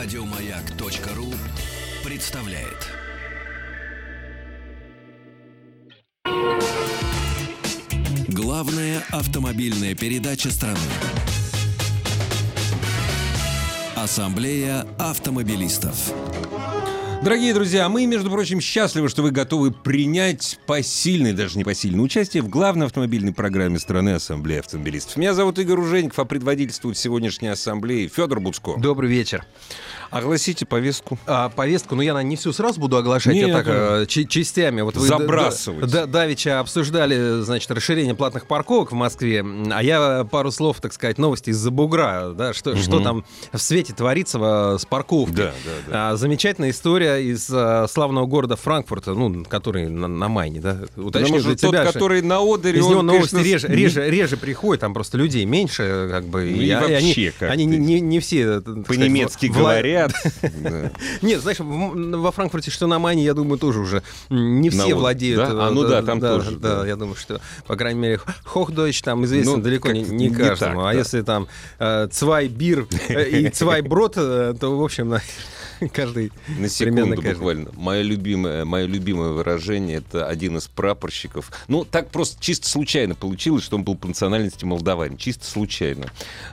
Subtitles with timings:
[0.00, 1.34] Радиомаяк.ру
[2.08, 2.86] представляет.
[8.28, 10.78] Главная автомобильная передача страны.
[13.96, 16.12] Ассамблея автомобилистов.
[17.20, 22.44] Дорогие друзья, мы, между прочим, счастливы, что вы готовы принять посильное, даже не посильное участие
[22.44, 25.16] в главной автомобильной программе страны Ассамблеи автомобилистов.
[25.16, 28.76] Меня зовут Игорь Ужеников, а предводительствует сегодняшней ассамблеи Федор Буцко.
[28.78, 29.44] Добрый вечер.
[30.10, 31.18] Огласите повестку.
[31.26, 34.26] А, повестку, ну я на не всю сразу буду оглашать, Нет, я так э, чи-
[34.26, 34.80] частями.
[34.80, 35.90] Вот вы Забрасывать.
[35.90, 40.92] Да, да, давеча обсуждали, значит, расширение платных парковок в Москве, а я пару слов, так
[40.92, 45.36] сказать, новости из-за бугра, да, что, что там в свете творится э, с парковкой.
[45.36, 46.10] Да, да, да.
[46.10, 50.78] А, замечательная история из э, славного города Франкфурта, ну, который на, на Майне, да.
[50.96, 54.10] Уточню для тот, тебя, что который на Одере, из него он, новости конечно, реже, реже,
[54.10, 56.40] реже приходят, там просто людей меньше, как бы.
[56.40, 57.50] Ну и а- вообще они, как-то.
[57.52, 60.92] они не, не- не все э, По-немецки вла- говорят.
[61.22, 65.40] Нет, знаешь, во Франкфурте, что на Майне, я думаю, тоже уже не все владеют.
[65.42, 69.24] А, э, ну да, там тоже, Да, я думаю, что, по крайней мере, Хохдойч там
[69.24, 70.84] известен Ну, далеко не, каждому.
[70.84, 75.14] а если там э, Цвай Бир э, и Цвай Брод, э, то, в общем,
[75.92, 76.32] каждый...
[76.58, 77.34] На секунду каждый.
[77.34, 77.70] буквально.
[77.74, 81.50] Мое любимое, мое любимое выражение это один из прапорщиков.
[81.68, 85.16] Ну, так просто чисто случайно получилось, что он был по национальности молдаванин.
[85.16, 86.06] Чисто случайно.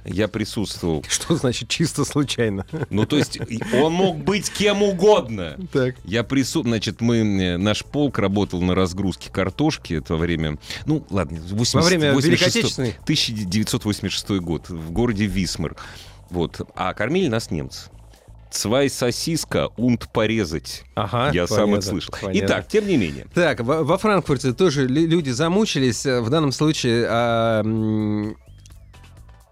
[0.05, 1.03] Я присутствовал.
[1.09, 2.65] Что значит чисто случайно?
[2.89, 3.39] Ну, то есть,
[3.73, 5.57] он мог быть кем угодно.
[5.73, 5.95] Так.
[6.05, 11.39] Я присутствовал, значит, мы, э, наш полк работал на разгрузке картошки это время, ну, ладно,
[11.41, 12.89] 80, Во время 86 Великой Отечественной?
[13.03, 15.75] 1986 год в городе Висмар.
[16.29, 16.61] Вот.
[16.75, 17.89] А кормили нас немцы.
[18.55, 20.83] Цвай сосиска, унт порезать.
[20.95, 22.13] Ага, Я сам понятно, это слышал.
[22.21, 22.39] понятно.
[22.45, 23.27] Итак, тем не менее.
[23.33, 26.05] Так, во, во Франкфурте тоже лю- люди замучились.
[26.05, 27.63] В данном случае а,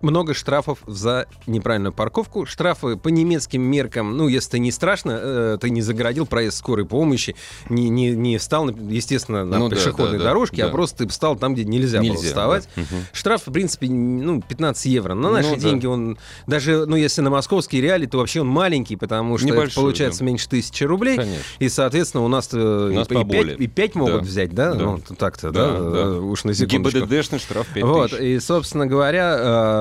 [0.04, 2.46] много штрафов за неправильную парковку.
[2.46, 6.86] Штрафы по немецким меркам, ну, если ты не страшно, э, ты не загородил проезд скорой
[6.86, 7.36] помощи,
[7.70, 10.72] не, не, не встал, естественно, на Ну да, пешеходной да, да, дорожке, а да.
[10.72, 12.68] просто ты встал там, где нельзя, было Нельзя, вставать.
[12.76, 12.84] да.
[13.14, 15.14] Штраф, в принципе, ну, 15 евро.
[15.14, 15.56] На Ну наши да.
[15.58, 19.74] деньги он, даже, ну, если на московские реалии, то вообще он маленький, потому что это
[19.74, 20.26] получается да.
[20.26, 21.18] меньше тысячи рублей.
[21.18, 21.42] Конечно.
[21.60, 23.56] И, соответствно, у нас, э, нас и, поболее.
[23.58, 24.20] 5, и 5 могут Да.
[24.20, 24.74] взять, да?
[24.74, 24.84] Да.
[24.86, 25.98] Ну, так-то, да, Да, да.
[26.00, 27.00] э, уж на секундочку.
[27.00, 28.22] ГИБДДшный штраф 5 Вот, тысяч.
[28.22, 29.36] и, собственно говоря,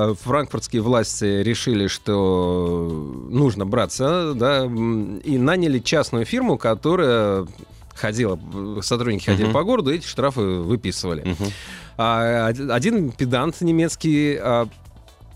[0.09, 2.89] э, франкфуртские власти решили, что
[3.29, 7.45] нужно браться, да, и наняли частную фирму, которая
[7.95, 8.39] ходила,
[8.81, 9.53] сотрудники ходили Мгм.
[9.53, 11.21] по городу, эти штрафы выписывали.
[11.21, 11.51] Мгм.
[11.97, 14.67] А од- один педант немецкий а,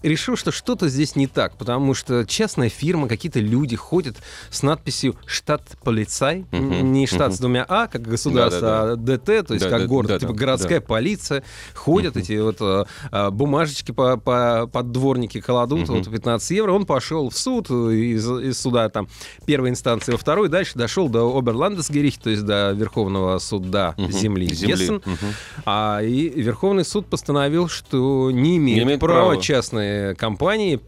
[0.07, 4.18] решил, что что-то здесь не так, потому что частная фирма, какие-то люди ходят
[4.50, 6.91] с надписью «Штат полицай», Мгм.
[6.91, 7.31] не штат Мгм.
[7.35, 8.94] с двумя «а», как государство, Да-да-да.
[8.94, 10.85] а «ДТ», то есть Да, как да, город, да, типа да, городская да.
[10.85, 12.23] полиция, ходят Мгм.
[12.23, 15.97] эти вот а, а, бумажечки по, по, под дворники кладут, Мгм.
[16.03, 19.07] вот 15 евро, он пошел в суд, из, из суда там
[19.46, 24.12] первой инстанции во второй, дальше дошел до Оберландесгерихт, то есть до Верховного суда Мгм.
[24.12, 24.73] земли, Земли.
[24.75, 25.01] Гессен.
[25.06, 25.34] Мгм.
[25.66, 29.41] А и Верховный суд постановил, что не имеет, Не имеет права, права.
[29.41, 30.80] частные компании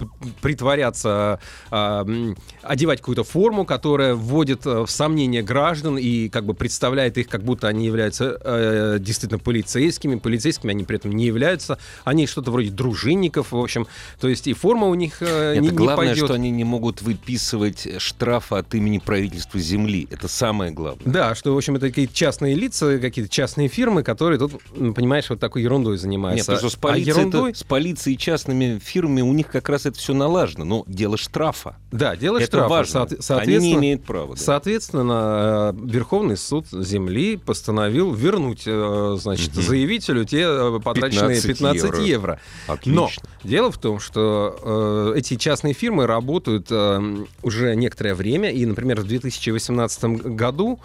[0.42, 1.40] притворяться,
[1.72, 7.18] а, м, одевать какую-то форму, которая вводит э, в сомнение граждан и как бы представляет
[7.18, 10.16] их, как будто они являются э, действительно полицейскими.
[10.16, 11.78] Полицейскими они при этом не являются.
[12.04, 13.88] Они что-то вроде дружинников, в общем.
[14.20, 16.26] То есть и форма у них э, Это не, не главное, пойдет.
[16.26, 20.08] что они не могут выписывать штрафы от имени правительства земли.
[20.10, 21.06] Это самое главное.
[21.12, 24.54] Да, что, в общем, это какие-то частные лица, какие-то частные фирмы, которые тут,
[24.96, 26.52] понимаешь, вот такой ерундой Нет, занимаются.
[26.52, 29.86] потому что с А полицией, ерундой- с полицией и частными фирмами у них как раз
[29.86, 30.66] это все налажено.
[30.66, 31.76] Но дело штрафа.
[31.92, 32.70] Да, дело это штрафа.
[32.70, 33.00] важно.
[33.00, 34.36] Соот- Они не соответственно, имеют права.
[34.36, 34.42] да.
[34.42, 39.62] Соответственно, э, Верховный суд земли постановил вернуть, э, значит, Мгм.
[39.62, 42.04] заявителю те э, потраченные 15 15, евро.
[42.04, 42.40] евро.
[42.68, 43.02] Отлично.
[43.02, 43.10] Но
[43.44, 49.02] дело в том, что э, эти частные фирмы работают э, уже некоторое время, и, например,
[49.02, 50.04] в 2018
[50.36, 50.80] году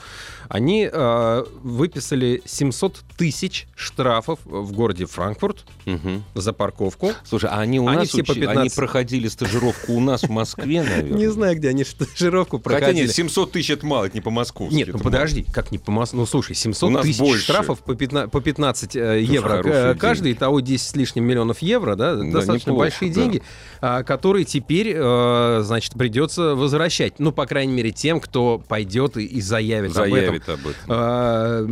[0.49, 6.23] они э, выписали 700 тысяч штрафов в городе Франкфурт Мгм.
[6.35, 7.13] за парковку.
[7.25, 8.61] Слушай, а они у Они все по учи- 15.
[8.61, 11.19] они проходили стажировку у нас в Москве, наверное.
[11.19, 13.07] Не знаю, где они стажировку Хотя проходили.
[13.07, 14.75] нет, 700 тысяч это мало, это не по-московски.
[14.75, 17.95] Нет, ну подожди, как не по Мос- Ну слушай, У 700 нас тысяч штрафов по
[17.95, 19.63] 15, по 15 э, евро.
[19.63, 20.39] К- Каждый, деньги.
[20.39, 23.43] того 10 с лишним миллионов евро, да, достаточно большие деньги,
[23.81, 27.19] а, которые теперь, э, значит, придется возвращать.
[27.19, 30.41] Ну, по крайней мере, тем, кто пойдет и, заявит, об этом.
[30.89, 31.67] А,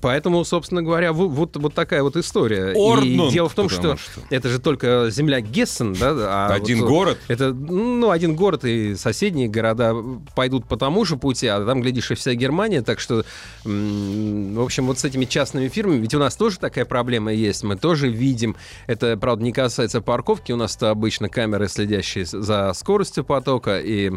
[0.00, 2.72] Поэтому, собственно говоря, во- вот, вот такая вот история.
[2.72, 4.20] И дело в том, что, что.
[4.30, 6.12] это же только земля Гессен, да?
[6.48, 7.18] а Один вот, город?
[7.28, 9.94] Это, ну, один город и соседние города
[10.34, 12.82] пойдут по тому же пути, а там, глядишь, и вся Германия.
[12.82, 13.24] Так что,
[13.64, 17.64] в общем, вот с этими частными фирмами, ведь у нас тоже такая проблема есть.
[17.64, 18.56] Мы тоже видим,
[18.86, 24.12] это, правда, не касается парковки, у нас-то обычно камеры, следящие за скоростью потока, и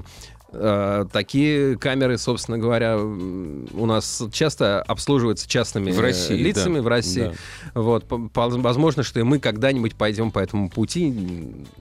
[1.12, 6.88] Такие камеры, собственно говоря, у нас часто обслуживаются частными В э, России, лицами да, в
[6.88, 7.34] России.
[7.74, 11.14] Вот, по- по- возможно, что и мы когда-нибудь пойдем по этому пути.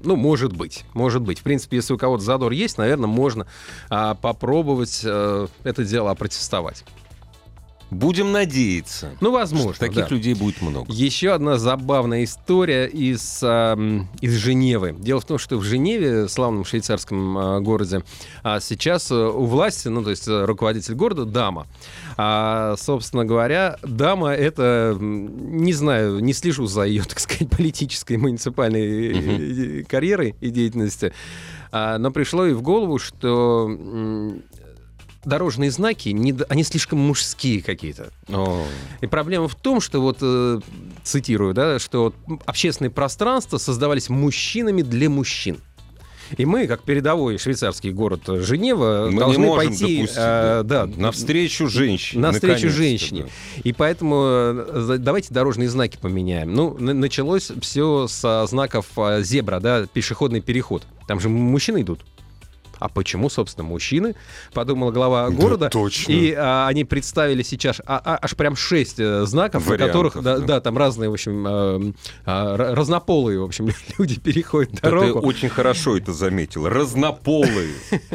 [0.02, 1.38] Ну, может быть, может быть.
[1.38, 3.46] В принципе, если у кого-то задор есть, наверное, можно
[3.88, 6.84] а, попробовать э, это дело опротестовать.
[7.90, 9.16] Будем надеяться.
[9.20, 10.14] Ну, возможно, что таких да.
[10.14, 10.92] людей будет много.
[10.92, 14.94] Еще одна забавная история из, ам, из Женевы.
[14.98, 18.02] Дело в том, что в Женеве, славном швейцарском а, городе,
[18.42, 21.68] а, сейчас а, у власти, ну, то есть а, руководитель города, дама.
[22.16, 29.80] А, собственно говоря, дама это, не знаю, не слежу за ее, так сказать, политической, муниципальной
[29.80, 31.12] э, карьерой и деятельностью,
[31.70, 33.68] А, но пришло ей в голову, что
[35.26, 38.10] дорожные знаки, не они слишком мужские какие-то.
[39.00, 40.60] И проблема в том, что вот, э,
[41.02, 45.58] цитирую, да, что вот общественные пространства создавались мужчинами для мужчин.
[46.36, 52.22] И мы, как передовой швейцарский город Женева, мы должны пойти допустить, э, да, навстречу женщине.
[52.22, 53.22] навстречу женщине.
[53.22, 53.60] да.
[53.62, 56.52] И поэтому э, давайте дорожные знаки поменяем.
[56.52, 60.82] Ну, началось все со знаков э, зебра, да, пешеходный переход.
[61.06, 62.00] Там же мужчины идут.
[62.78, 64.14] А почему, собственно, мужчины?
[64.52, 65.68] Подумала глава Да, города.
[65.70, 66.12] точно.
[66.12, 70.38] И а, они представили сейчас а- а- аж прям шесть э, знаков, Вариантов, которых, да,
[70.38, 70.46] да.
[70.46, 71.92] да, там разные, в общем, э,
[72.26, 73.68] а, р- разнополые, в общем,
[73.98, 75.20] люди переходят Да дорогу.
[75.20, 76.68] Ты очень хорошо это заметил.
[76.68, 77.72] Разнополые.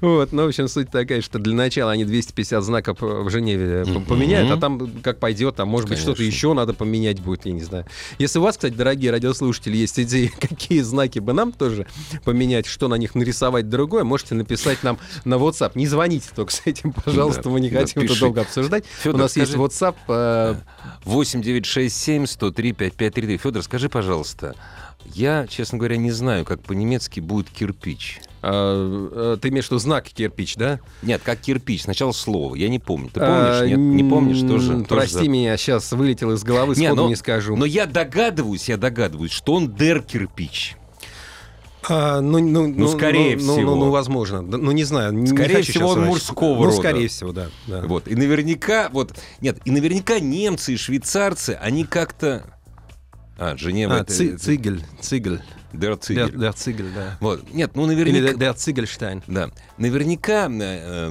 [0.00, 3.84] Вот, ну, в общем, суть такая, что для начала они 250 знаков э, в Женеве
[3.84, 4.04] Мгм.
[4.04, 7.62] поменяют, а там как пойдет, там, может быть, что-то еще надо поменять будет, я не
[7.62, 7.86] знаю.
[8.18, 11.86] Если у вас, кстати, дорогие радиослушатели, есть идеи, какие знаки бы нам тоже
[12.24, 15.72] поменять, что на них нарисовать другое, можете написать нам на WhatsApp.
[15.74, 18.84] Не звоните только с этим, пожалуйста, Да, мы не да, хотим это долго обсуждать.
[19.04, 19.96] У нас есть WhatsApp.
[20.08, 20.54] э,
[21.04, 23.36] 8967 103 5533.
[23.38, 24.54] Федор, скажи, пожалуйста,
[25.04, 28.20] я, честно говоря, не знаю, как по-немецки будет кирпич.
[28.42, 30.78] э, э, ты имеешь в виду знак кирпич, да?
[31.02, 31.82] Нет, как кирпич.
[31.84, 32.54] Сначала слово.
[32.56, 33.08] Я не помню.
[33.08, 33.68] Ты помнишь?
[33.70, 34.84] Нет, не помнишь тоже.
[34.88, 37.56] Прости меня, сейчас вылетел из головы, Не, сходу но- не скажу.
[37.56, 40.76] Но я догадываюсь, я догадываюсь, что он дер кирпич.
[41.88, 43.74] А, ну, ну, ну, скорее ну, ну, всего.
[43.74, 44.42] Ну, ну, возможно.
[44.42, 45.12] Да, Ну, не знаю.
[45.12, 46.76] не Скорее хочу всего, он мужского Ну, рода.
[46.76, 47.48] скорее всего, да.
[47.66, 47.82] да.
[47.82, 48.08] Вот.
[48.08, 52.53] И наверняка, вот, нет, и наверняка немцы и швейцарцы, они как-то...
[53.36, 54.12] А, Женева, А, это...
[54.12, 55.40] ци- Цигель, Цигель.
[55.72, 56.30] Der Der, Ziegel.
[56.36, 57.16] der Цигель, да.
[57.18, 57.52] Вот.
[57.52, 58.34] Нет, ну Или наверняка...
[58.34, 59.24] der, der Цигельштайн.
[59.26, 59.50] Да.
[59.76, 61.10] Наверняка э,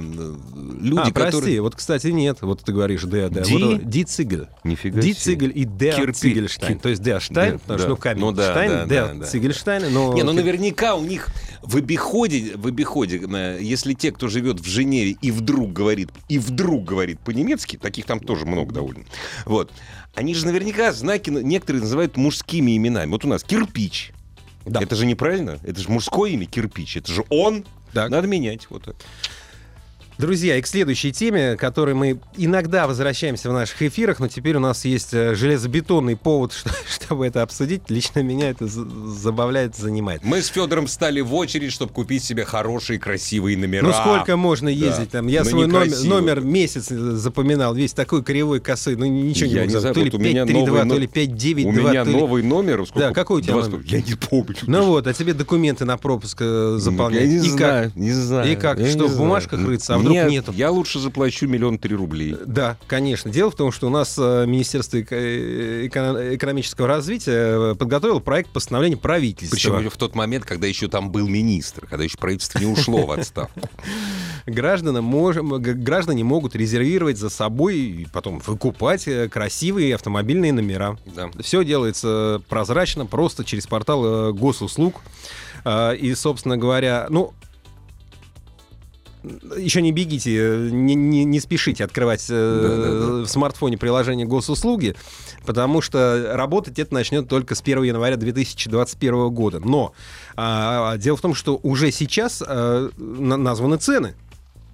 [0.80, 1.60] люди, а, прости, которые...
[1.60, 2.38] вот, кстати, нет.
[2.40, 3.44] Вот ты говоришь der, der.
[3.44, 3.62] Ди?
[3.62, 4.46] Вот, Ди Цигель.
[4.64, 5.20] Нифига Ди себе.
[5.20, 6.16] Цигель и der Кирпич.
[6.16, 6.78] Цигельштайн.
[6.78, 7.82] Ки- То есть der Штайн, Да, потому да.
[7.82, 9.26] что, ну, камень Ну да, Штайн, да, der да.
[9.26, 10.14] Цигельштайн, но...
[10.14, 11.28] Не, ну наверняка у них
[11.62, 16.38] в обиходе, в обиходе, э, если те, кто живет в Женеве и вдруг говорит, и
[16.38, 19.04] вдруг говорит по-немецки, таких там тоже много довольно,
[19.44, 19.70] вот,
[20.14, 23.10] они же наверняка знаки на- некоторые называют мужскими именами.
[23.10, 24.12] Вот у нас кирпич.
[24.64, 24.80] Да.
[24.82, 25.58] Это же неправильно.
[25.62, 26.96] Это же мужское имя кирпич.
[26.96, 27.64] Это же он.
[27.92, 28.10] Так.
[28.10, 28.66] Надо менять.
[28.70, 28.96] Вот так.
[30.16, 34.56] Друзья, и к следующей теме, к которой мы иногда возвращаемся в наших эфирах, но теперь
[34.56, 37.82] у нас есть э, железобетонный повод, что- чтобы это обсудить.
[37.88, 40.22] Лично меня это за- забавляет, занимает.
[40.22, 43.86] Мы с Федором стали в очередь, чтобы купить себе хорошие, красивые номера.
[43.88, 45.26] Ну сколько можно ездить там?
[45.26, 49.54] Я Ну, свой номер, номер месяц э, запоминал, весь такой кривой косой, ну ничего не
[49.54, 51.68] Я не за- знаю, То ли вот у меня 532, новый то но- ли 592,
[51.68, 52.86] У меня то ли- новый номер.
[52.86, 53.08] Сколько?
[53.08, 53.80] Да, какой у тебя Два номер?
[53.84, 54.54] сто- Я не помню.
[54.68, 57.22] Ну вот, а тебе документы на пропуск э, заполнять.
[57.22, 57.96] Я не И знаю, как?
[57.96, 58.52] не знаю.
[58.52, 58.78] И как?
[58.78, 60.52] Я Что, не в бумажках рыться, а вдруг Нет, нету?
[60.52, 62.36] Я лучше заплачу миллион три рублей.
[62.46, 63.30] Да, конечно.
[63.30, 68.50] Дело в том, что у нас э, Министерство э, эко- экономического развития э, подготовило проект
[68.50, 69.56] постановления правительства.
[69.56, 73.10] Причем в тот момент, когда еще там был министр, когда еще правительство не ушло в
[73.10, 73.68] отставку.
[74.46, 80.98] Граждане, можем, граждане могут резервировать за собой и потом выкупать красивые автомобильные номера.
[81.06, 81.30] Да.
[81.40, 85.00] Все делается прозрачно, просто через портал госуслуг.
[85.66, 87.32] И, собственно говоря, ну,
[89.56, 93.24] еще не бегите, не, не- не спешите открывать э, Да-да-да.
[93.24, 94.94] в смартфоне приложение госуслуги,
[95.46, 99.60] потому что работать это начнет только с 1 января 2021 года.
[99.60, 99.92] Но
[100.36, 102.90] а, дело в том, что уже сейчас на-
[103.36, 104.14] названы цены.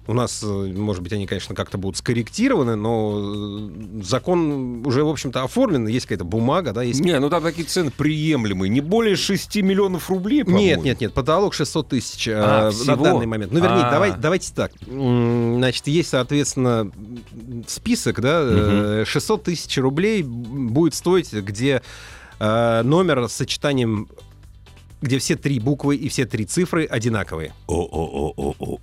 [0.07, 5.09] У нас, э, может быть, они, конечно, как-то будут скорректированы, но э, закон уже, в
[5.09, 8.69] общем-то, оформлен, есть какая-то бумага, да, есть Не, ну там такие цены приемлемые.
[8.69, 10.65] Не более 6 миллионов рублей, по-моему.
[10.65, 13.03] Нет, нет, нет, потолок 600 тысяч э, А, на всего?
[13.03, 13.51] данный момент.
[13.51, 13.91] Ну, вернее, А.
[13.91, 14.71] давай, давайте так.
[14.87, 16.91] Значит, есть, соответственно,
[17.67, 21.81] список, да, э, 600 тысяч рублей будет стоить, где
[22.39, 24.07] э, номер с сочетанием
[25.01, 27.53] где все три буквы и все три цифры одинаковые.
[27.67, 28.79] О-о-о-о-о-о-о.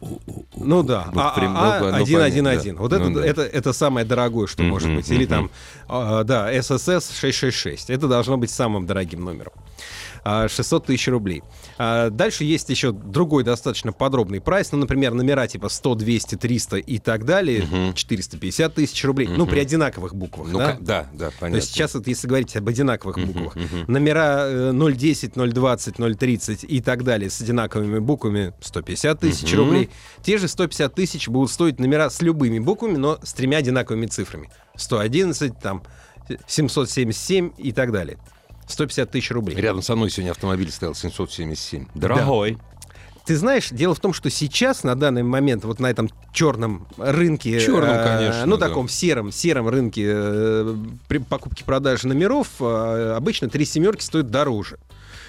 [0.57, 2.75] Ну да, Ну, а, прям, а, ну, а, ну, один, один, понятно, один.
[2.77, 2.83] да.
[2.83, 3.27] Вот это, Ну, да.
[3.27, 5.09] это, это самое дорогое, что Мгм, может быть.
[5.11, 5.51] Или мгм.
[5.89, 7.91] там, да, SSS 666.
[7.91, 9.53] Это должно быть самым дорогим номером.
[10.25, 11.43] А, 600 тысяч рублей.
[11.79, 16.77] А, Дальше есть еще другой достаточно подробный прайс, ну, например, номера типа 100, 200, 300
[16.79, 20.77] и так далее, 450 тысяч рублей, ну, при одинаковых буквах, Ну, да?
[20.81, 21.51] да, да, понятно.
[21.51, 23.57] То есть сейчас вот если говорить об одинаковых буквах,
[23.87, 29.91] номера э, 010, 020, 030 и так далее с одинаковыми буквами 150 тысяч рублей.
[30.23, 34.51] Те же 150 тысяч будут стоить номера с любыми буквами, но с тремя одинаковыми цифрами.
[34.77, 35.83] 111, там,
[36.47, 38.19] 777 и так далее.
[38.69, 39.57] 150 тысяч рублей.
[39.57, 41.87] Рядом со мной сегодня автомобиль стоял 777.
[41.95, 42.59] Дорогой.
[43.29, 47.61] Ты знаешь, дело в том, что сейчас, на данный момент, вот на этом черном рынке,
[47.61, 48.69] Чёрном, э, конечно, ну, да.
[48.69, 50.77] таком сером, сером рынке э,
[51.09, 54.79] при покупке продажи номеров, э, обычно три семерки стоят дороже.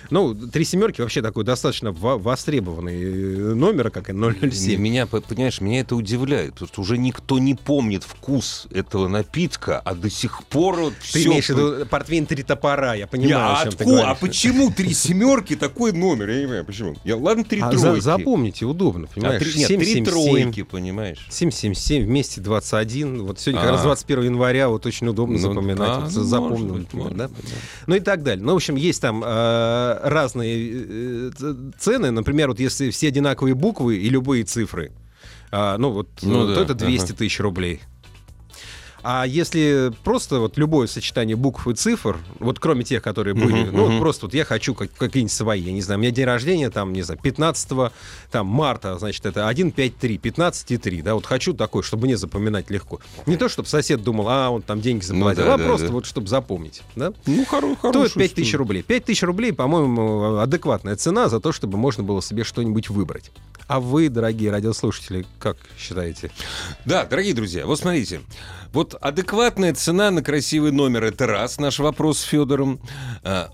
[0.09, 4.79] Ну, три семерки вообще такой достаточно во- востребованный э, номер, как и 007.
[4.81, 9.79] Меня, по- понимаешь, меня это удивляет, потому что уже никто не помнит вкус этого напитка,
[9.79, 13.29] а до сих пор вот Ты всё имеешь в виду портвейн три топора, я понимаю,
[13.29, 13.89] Я, о чем ты откуда?
[13.97, 14.09] говоришь.
[14.09, 16.29] а почему три семерки такой номер?
[16.29, 16.95] Я не понимаю, почему.
[17.03, 17.99] Я, ладно, три А тройки.
[17.99, 19.41] за- запомните, удобно, А понимаешь?
[19.43, 20.05] три- нет, три 777.
[20.05, 21.27] тройки, понимаешь?
[21.29, 23.23] 777 вместе 21.
[23.23, 23.73] Вот сегодня как А.
[23.73, 25.89] раз 21 января, вот очень удобно Ну, запоминать.
[25.89, 27.27] а, вот ну, запомнил, да?
[27.27, 27.29] да.
[27.87, 28.43] Ну и так далее.
[28.43, 31.31] Ну, в общем, есть там э, разные э,
[31.77, 32.11] цены.
[32.11, 34.91] Например, вот если все одинаковые буквы и любые цифры,
[35.51, 37.13] а, ну вот, Ну то да, это 200 ага.
[37.15, 37.81] тысяч рублей.
[39.03, 43.75] А если просто вот любое сочетание букв и цифр, вот кроме тех, которые были, Мгм,
[43.75, 43.99] ну вот мгм.
[43.99, 46.91] просто вот я хочу как, какие-нибудь свои, я не знаю, у меня день рождения там,
[46.93, 47.91] не знаю, 15
[48.31, 52.05] там, марта, значит, это 1, 5, 3, 15 и 3, да, вот хочу такой, чтобы
[52.05, 52.99] мне запоминать легко.
[53.25, 55.93] Не то, чтобы сосед думал, а, он там деньги заплатил, да, а да, просто да.
[55.93, 57.13] вот, чтобы запомнить, да.
[57.25, 58.83] Ну, хоро- Стоит хорошая 5 тысяч рублей.
[58.83, 63.31] 5 тысяч рублей, по-моему, адекватная цена за то, чтобы можно было себе что-нибудь выбрать.
[63.67, 66.31] А вы, дорогие радиослушатели, как считаете?
[66.85, 68.21] Да, дорогие друзья, вот смотрите.
[68.73, 72.79] Вот адекватная цена на красивый номер— это раз, наш вопрос с Федором.
[73.23, 73.49] А,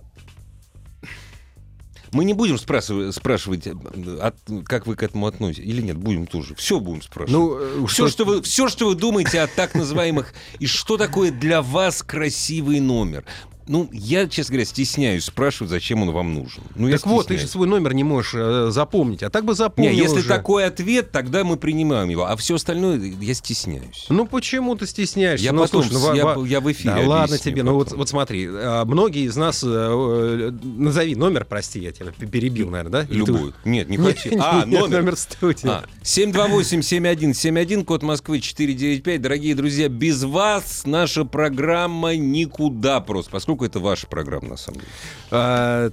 [2.11, 3.73] Мы не будем спрашивать, спрашивать, э,
[4.21, 5.65] от- как вы к этому относитесь.
[5.67, 6.55] Или нет, будем тоже.
[6.55, 7.31] Все будем спрашивать.
[7.31, 10.33] Ну, э, все, что вы, все, что вы думаете о так называемых...
[10.59, 13.25] И что такое для вас красивый номер?
[13.67, 16.63] Ну, я, честно говоря, стесняюсь спрашивать, зачем он вам нужен.
[16.75, 19.23] Ну, я Так вот, ты же свой номер не можешь э, запомнить.
[19.23, 20.27] А так бы запомнил Не, если уже.
[20.27, 22.25] такой ответ, тогда мы принимаем его.
[22.25, 24.05] А все остальное я стесняюсь.
[24.09, 25.43] Ну почему ты стесняешься?
[25.45, 27.85] Я ну, потом, слушай, ну, я, во- я в эфире Да ладно тебе, ну вот,
[27.85, 27.99] потом.
[27.99, 32.91] вот смотри, а, многие из нас, э, э, назови номер, прости, я тебя перебил, наверное,
[33.03, 33.07] да?
[33.13, 33.53] Или ты- Любую.
[33.65, 34.37] Нет, не Нет, хочу.
[34.41, 34.97] А, нет, номер.
[34.99, 35.67] номер студии.
[35.67, 39.21] А, 728-7171, код Москвы 495.
[39.21, 44.91] Дорогие друзья, без вас наша программа никуда просто, поскольку это ваша программа, на самом деле.
[45.31, 45.89] А,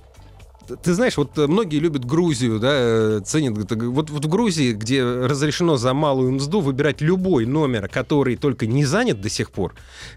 [0.82, 3.58] Ты знаешь, вот многие любят Грузию, да, э, ценят.
[3.72, 8.84] Вот, вот в Грузии, где разрешено за малую мзду выбирать любой номер, который только не
[8.84, 9.74] занят до сих пор,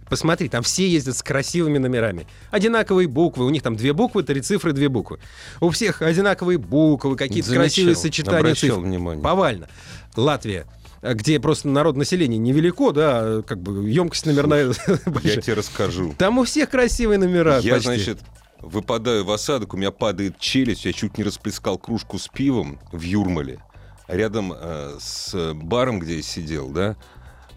[0.07, 2.27] посмотри, там все ездят с красивыми номерами.
[2.51, 5.19] Одинаковые буквы, у них там две буквы, три цифры, две буквы.
[5.61, 8.81] У всех одинаковые буквы, какие-то красивые сочетания обращал цифр.
[8.87, 9.23] внимание.
[9.23, 9.67] Повально.
[10.15, 10.65] Латвия
[11.13, 15.41] где просто народ населения невелико, да, как бы емкость номерная Я большая.
[15.41, 16.15] тебе расскажу.
[16.17, 17.59] Там у всех красивые номера.
[17.59, 17.87] Я, почти.
[17.87, 18.19] значит,
[18.61, 23.01] выпадаю в осадок, у меня падает челюсть, я чуть не расплескал кружку с пивом в
[23.01, 23.59] Юрмале.
[24.07, 26.95] Рядом э, с баром, где я сидел, да,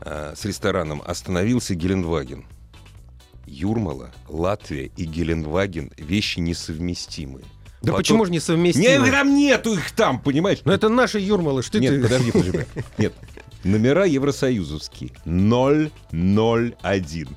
[0.01, 2.47] э, с рестораном, остановился Гелендваген.
[3.47, 7.45] Юрмала, Латвия и Гелендваген— вещи несовместимые.
[7.81, 8.73] Да Потом- почему же не?
[8.75, 10.59] Нет, там нету их там, понимаешь?
[10.65, 12.03] Ну это наши Юрмалы, что Нет, ты...
[12.03, 12.65] подожди, подожди.
[12.99, 13.15] Нет,
[13.65, 15.11] номера евросоюзовские.
[15.25, 17.29] 001.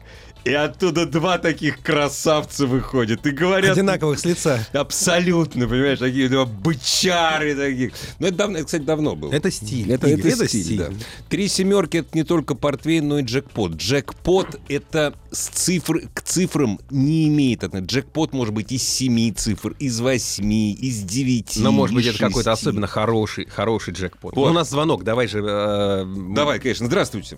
[0.43, 3.74] И оттуда два таких красавца выходят и говорят...
[3.74, 4.65] Одинаковых с лица.
[4.74, 7.93] Абсолютно, понимаешь, такие два бычары таких.
[8.19, 9.31] Ну, это, давно, это, кстати, давно было.
[9.31, 9.91] Это стиль.
[9.91, 10.89] Это, Игорь, это стиль, да.
[11.29, 13.74] Три семерки это не только портвейн, но и джекпот.
[13.74, 17.63] Джекпот это с цифр к цифрам не имеет.
[17.63, 17.88] отношения.
[17.88, 21.60] Джекпот может быть из семи цифр, из восьми, из девяти.
[21.60, 24.36] Но может быть из это какой-то особенно хороший, хороший джекпот.
[24.36, 24.45] Вот.
[24.45, 25.43] Ну, у нас звонок, давай же...
[25.48, 26.88] э, Давай, конечно.
[26.88, 27.38] Здравствуйте.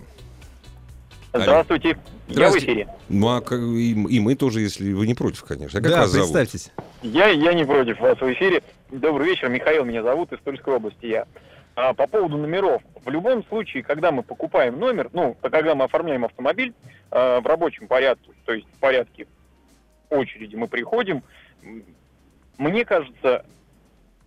[1.34, 2.66] Здравствуйте, я в Здравствуйте.
[2.66, 2.88] эфире.
[3.08, 5.80] Ну, а как- и, и мы тоже, если вы не против, конечно.
[5.80, 6.28] А как Да, вас зовут?
[6.32, 6.70] представьтесь.
[7.02, 8.62] Я, я не против вас в эфире.
[8.92, 11.26] Добрый вечер, Михаил меня зовут, из Тульской области я.
[11.74, 12.82] А, по поводу номеров.
[13.04, 16.72] В любом случае, когда мы покупаем номер, ну, когда мы оформляем автомобиль
[17.10, 19.26] а, в рабочем порядке, то есть в порядке
[20.10, 21.24] очереди мы приходим,
[22.58, 23.44] мне кажется,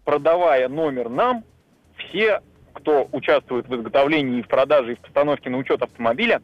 [0.04, 1.46] продавая номер нам,
[1.96, 2.42] все,
[2.74, 6.42] кто участвует в изготовлении в продаже и в постановке на учет автомобиля,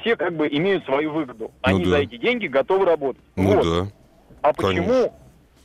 [0.00, 1.50] все как бы имеют свою выгоду.
[1.62, 1.90] Они да.
[1.90, 3.22] за эти деньги готовы работать.
[3.36, 3.64] Ну Вот.
[3.64, 3.92] да.
[4.42, 4.82] А Конечно.
[4.82, 5.12] почему,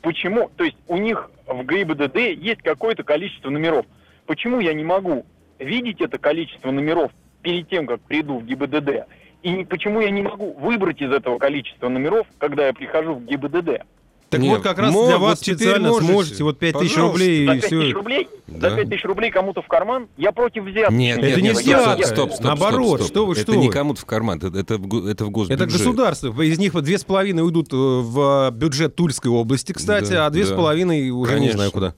[0.02, 3.86] почему, то есть у них в ГИБДД есть какое-то количество номеров.
[4.26, 5.26] Почему я не могу
[5.60, 7.12] видеть это количество номеров
[7.42, 9.06] перед тем, как приду в ГИБДД?
[9.44, 13.84] И почему я не могу выбрать из этого количества номеров, когда я прихожу в ГИБДД?
[14.34, 16.12] Так Не, вот как раз мо- для вот вас теперь специально можете.
[16.12, 17.82] сможете вот 5 тысяч рублей За и 5 все.
[17.82, 18.70] тысяч рублей, Да.
[18.70, 20.94] за 5 тысяч рублей кому-то в карман, я против взятки.
[20.94, 21.94] Нет, Это нет, не нет, взятка.
[22.04, 23.08] стоп, стоп, стоп, Наоборот, стоп, стоп.
[23.12, 23.74] что вы, Это что не вы.
[23.74, 25.62] кому-то в карман, это, это, в го- это в госбюджет.
[25.62, 26.42] Это государство.
[26.42, 30.30] Из них вот две с половиной уйдут э, в бюджет Тульской области, кстати, Да, а
[30.32, 30.56] две с да.
[30.56, 31.58] половиной уже не Конечно.
[31.58, 31.94] знаю куда.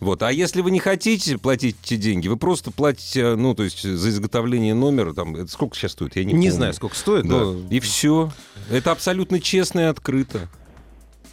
[0.00, 0.22] Вот.
[0.22, 4.08] А если вы не хотите платить эти деньги, вы просто платите, ну, то есть за
[4.10, 6.16] изготовление номера, там, это сколько сейчас стоит?
[6.16, 6.52] Я не, Не, помню.
[6.52, 7.36] знаю, сколько стоит, Да.
[7.36, 7.56] но...
[7.70, 8.30] И все.
[8.70, 10.48] Это абсолютно честно и открыто.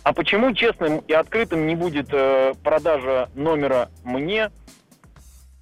[0.03, 4.51] А почему честным и открытым не будет э, продажа номера мне,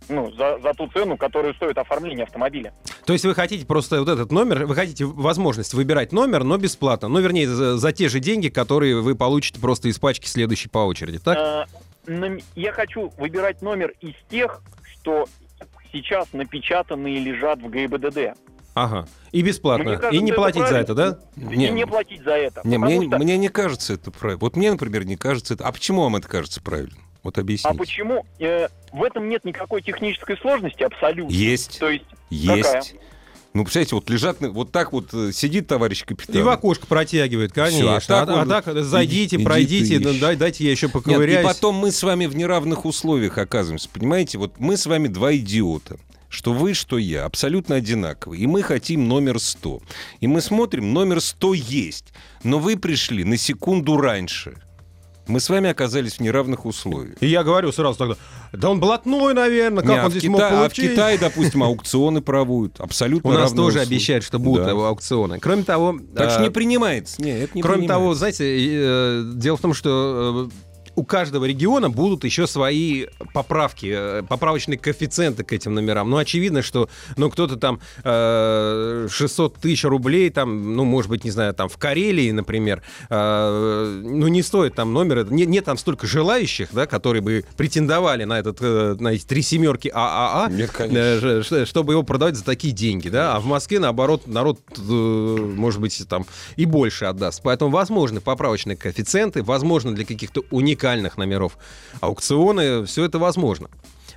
[0.07, 2.73] ну, за, за ту цену, которую стоит оформление автомобиля?
[3.05, 7.09] То есть вы хотите просто вот этот номер, вы хотите возможность выбирать номер, но бесплатно.
[7.09, 10.79] Ну, вернее, за, за те же деньги, которые вы получите просто из пачки следующей по
[10.79, 11.67] очереди, так?
[12.07, 14.61] Э, я хочу выбирать номер из тех,
[14.93, 15.27] что
[15.91, 18.37] сейчас напечатаны и лежат в ГИБДД.
[18.73, 19.07] Ага.
[19.31, 19.83] И бесплатно.
[19.85, 21.19] Мне кажется, и не это платить за это, правильно.
[21.35, 21.53] да?
[21.53, 22.61] И не платить за это.
[22.63, 24.39] Не, мне, что- мне не кажется это правильно.
[24.41, 25.65] Вот мне, например, не кажется это.
[25.65, 26.95] А почему вам это кажется правильно?
[27.23, 27.69] Вот объясните.
[27.69, 28.25] А почему?
[28.39, 31.31] Э, в этом нет никакой технической сложности абсолютно.
[31.33, 32.63] Есть, То есть есть.
[32.63, 32.83] какая?
[33.53, 36.35] Ну, представляете, вот лежат, на- вот так вот э, сидит товарищ капитан.
[36.37, 37.79] И в окошко протягивает, конечно.
[37.99, 40.19] Всё, а а, так а он- так зайдите, иди- иди пройдите, ты ищи.
[40.19, 41.41] дай- дайте я еще Нет, поковыряюсь.
[41.41, 43.89] и потом мы с вами в неравных условиях оказываемся.
[43.91, 45.97] Понимаете, вот мы с вами два идиота.
[46.29, 48.41] Что вы, что я, абсолютно одинаковые.
[48.43, 49.81] И мы хотим номер 100.
[50.21, 52.05] И мы смотрим, номер 100 есть.
[52.43, 54.55] Но вы пришли на секунду раньше.
[55.27, 57.15] Мы с вами оказались в неравных условиях.
[57.19, 58.15] И я говорю сразу тогда,
[58.51, 60.91] да он блатной, наверное, как Не, а, он в здесь Кита- мог а в получить?
[60.91, 62.79] Китае, допустим, аукционы проводят.
[62.79, 63.81] Абсолютно У нас тоже условия.
[63.87, 64.71] обещают, что будут Да.
[64.71, 65.39] аукционы.
[65.39, 65.99] Кроме того...
[66.15, 67.21] Так что а, не принимается.
[67.21, 68.19] Не, это не Кроме того, принимается.
[68.19, 70.68] знаете, э, дело в том, что э,
[70.99, 76.09] у каждого региона будут еще свои поправки, э, поправочные коэффициенты к этим номерам.
[76.09, 81.31] Ну, очевидно, что ну, кто-то там э, 600 тысяч рублей, там, ну, может быть, не
[81.31, 86.05] знаю, там в Карелии, например, э, ну, не стоит там номер, нет, нет там столько
[86.05, 90.97] желающих, да, которые бы претендовали на, этот, э, на эти три семерки ААА, Нет, конечно.
[91.27, 94.81] э, ш- чтобы его продавать за такие деньги, да, а в Москве, наоборот, народ, э,
[94.81, 96.25] может быть, там
[96.57, 97.41] и больше отдаст.
[97.41, 101.57] Поэтому возможны поправочные коэффициенты, возможно, для каких-то уникальных номеров
[102.01, 103.69] аукционы, все это возможно.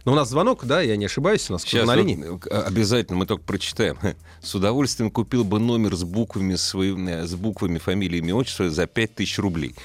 [0.05, 2.41] Но у нас звонок, да, я не ошибаюсь, у нас Сейчас на линии.
[2.51, 3.99] э, обязательно мы только прочитаем.
[4.41, 9.39] С удовольствием купил бы номер с буквами, своими, с буквами фамилии, имя, отчество за 5000
[9.39, 9.77] рублей.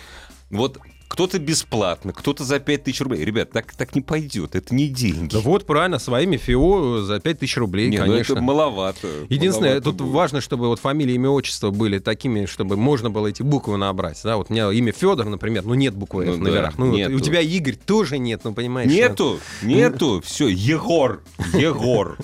[0.50, 3.24] Вот кто-то бесплатно, кто-то за 5000 рублей.
[3.26, 5.34] Ребят, так, так не пойдет, это не деньги.
[5.34, 8.34] Да вот, правильно, своими ФИО за 5000 рублей, Не, ну конечно.
[8.34, 9.08] это маловато.
[9.30, 10.12] Единственное, маловато тут будет.
[10.14, 14.20] важно, чтобы вот фамилия, имя, отчество были такими, чтобы можно было эти буквы набрать.
[14.24, 16.78] Да, вот у меня имя Федор, например, ну нет буквы Ну F на да, верах.
[16.78, 17.16] Ну, нету.
[17.16, 18.92] у тебя Игорь тоже нет, ну понимаешь.
[18.92, 21.22] что- Нету, нету, все, Егор,
[21.54, 22.18] Егор.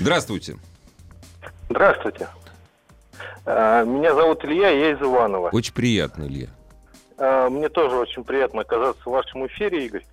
[0.00, 0.56] Здравствуйте.
[1.70, 2.28] Здравствуйте.
[3.46, 5.48] А, Меня зовут Илья, я из Иванова.
[5.52, 6.48] Очень приятно, Илья.
[7.18, 10.04] А, Мне тоже очень приятно оказаться в вашем эфире, Игорь.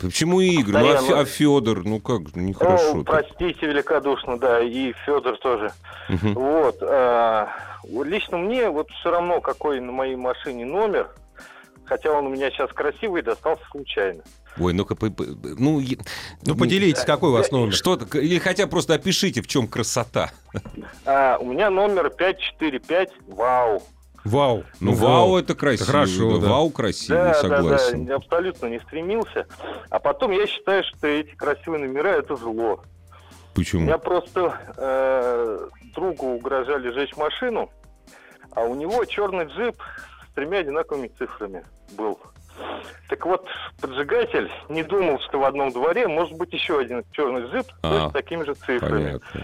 [0.00, 0.74] Почему Игорь?
[0.74, 1.20] Ну, а, Постоянно.
[1.20, 1.84] А Федор?
[1.84, 2.94] Ну как, нехорошо.
[2.94, 5.72] Ну, простите великодушно, да, и Федор тоже.
[6.08, 6.34] Мгм.
[6.34, 6.76] Вот.
[6.82, 7.48] а,
[7.92, 11.10] Лично мне вот все равно, какой на моей машине номер,
[11.84, 14.22] хотя он у меня сейчас красивый, достался случайно.
[14.58, 14.96] Ой, ну-ка,
[15.58, 15.80] ну,
[16.44, 17.72] Ну поделитесь, какой у вас номер.
[17.72, 20.30] Что то или хотя просто опишите, в чем красота.
[21.04, 23.82] А, У меня номер 545 ВАУ.
[24.24, 24.64] Вау.
[24.80, 25.84] Ну, вау, это красиво.
[25.84, 26.48] Это хорошо, да.
[26.48, 28.04] Вау, красиво, Да, согласен.
[28.04, 29.46] да, да, абсолютно не стремился.
[29.88, 32.80] А потом я считаю, что эти красивые номера это зло.
[33.52, 33.82] У Почему?
[33.82, 37.70] меня просто э, другу угрожали сжечь машину,
[38.54, 39.76] а у него черный джип
[40.30, 41.64] с тремя одинаковыми цифрами
[41.96, 42.18] был.
[43.08, 43.46] Так вот,
[43.80, 48.12] поджигатель не думал, что в одном дворе может быть еще один черный джип А, с
[48.12, 49.18] такими же цифрами.
[49.18, 49.40] Понятно.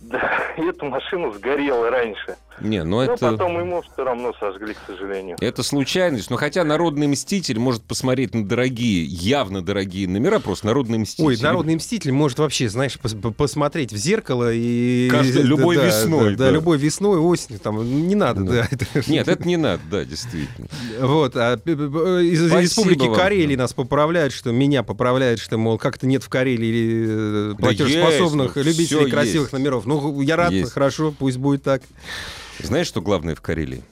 [0.00, 2.36] Да, и эта машина сгорела раньше.
[2.60, 3.30] Не, ну Но это...
[3.32, 5.36] потом ему все равно сожгли, к сожалению.
[5.40, 10.98] Это случайность, но хотя народный мститель может посмотреть на дорогие, явно дорогие номера, просто народный
[10.98, 11.24] мститель.
[11.26, 15.08] Ой, народный мститель может вообще, знаешь, пос- по- посмотреть в зеркало и...
[15.10, 16.44] Каждый- Да, любой да, весной, Да, да.
[16.46, 18.68] да, любой весной, осенью, там, не надо, да.
[18.70, 20.68] это- Нет, это не надо, да, действительно.
[21.00, 23.14] Вот, а из Спасибо республики вам.
[23.14, 28.56] Карелии нас поправляют, что меня поправляют, что, мол, как-то нет в Карелии э, Да платежеспособных
[28.56, 29.52] есть, ну, любителей красивых есть.
[29.52, 29.86] номеров.
[29.86, 30.72] Ну, я рад, Есть.
[30.72, 31.82] хорошо, пусть будет так.
[32.62, 33.82] Знаешь, что главное в Карелии?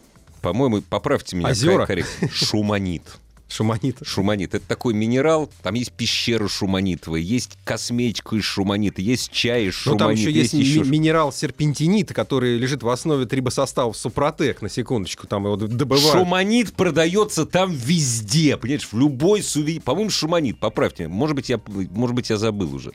[0.42, 1.48] По-моему, поправьте меня.
[1.50, 1.86] Озера.
[1.86, 2.28] корректно.
[2.30, 3.02] Шуманит.
[3.48, 3.98] Шуманит.
[4.04, 4.54] Шуманит.
[4.54, 9.98] Это такой минерал, там есть пещера шуманитовая, есть косметика из шуманита, есть чай из Ну,
[9.98, 10.04] шуманита.
[10.04, 15.26] там еще есть ми- еще минерал серпентинит, который лежит в основе трибосостава Супротек, на секундочку,
[15.26, 16.12] там его добывают.
[16.12, 19.82] Шуманит продается там везде, понимаешь, в любой сувенир.
[19.82, 21.12] По-моему, шуманит, поправьте меня.
[21.14, 22.92] Может быть, я, может быть, я забыл уже.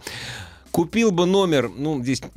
[0.75, 2.21] Купил бы номер, ну, здесь...
[2.21, 2.27] А,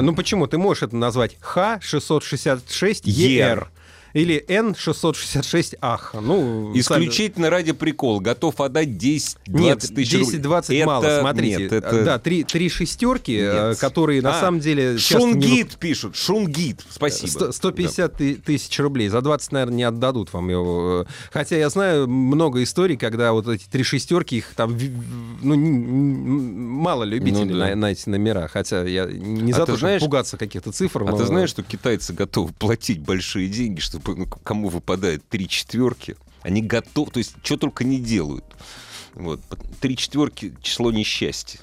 [0.00, 0.46] Ну почему?
[0.46, 3.68] Ты можешь это назвать Х-666-ЕР.
[4.12, 6.14] Или N666 ах.
[6.20, 8.20] Ну, Исключительно ради прикола.
[8.20, 10.40] Готов отдать 10-20 Нет, тысяч рублей.
[10.40, 11.58] 10-20 Это- мало, смотрите.
[11.58, 12.04] Нет, это...
[12.04, 13.78] Да, три, три шестерки, э, Нет.
[13.78, 14.98] которые на А, самом деле...
[14.98, 16.16] часто не Шунгит пишут.
[16.16, 16.84] Шунгит.
[16.90, 17.30] Спасибо.
[17.30, 19.08] Сто- 150 ты- тысяч рублей.
[19.08, 21.06] За 20, наверное, не отдадут вам его.
[21.32, 24.76] Хотя я знаю много историй, когда вот эти три шестерки, их там
[25.42, 27.68] ну, мало любителей Ну да.
[27.68, 28.48] на, на эти номера.
[28.48, 31.02] Хотя я не А за то, знаешь- пугаться каких-то цифр.
[31.02, 33.99] А но- ты знаешь, что китайцы готовы платить большие деньги, чтобы ну,
[34.44, 36.16] кому выпадает три четверки?
[36.42, 38.44] Они готовы, то есть что только не делают.
[39.14, 39.40] Вот.
[39.80, 41.60] Три четверки число несчастья.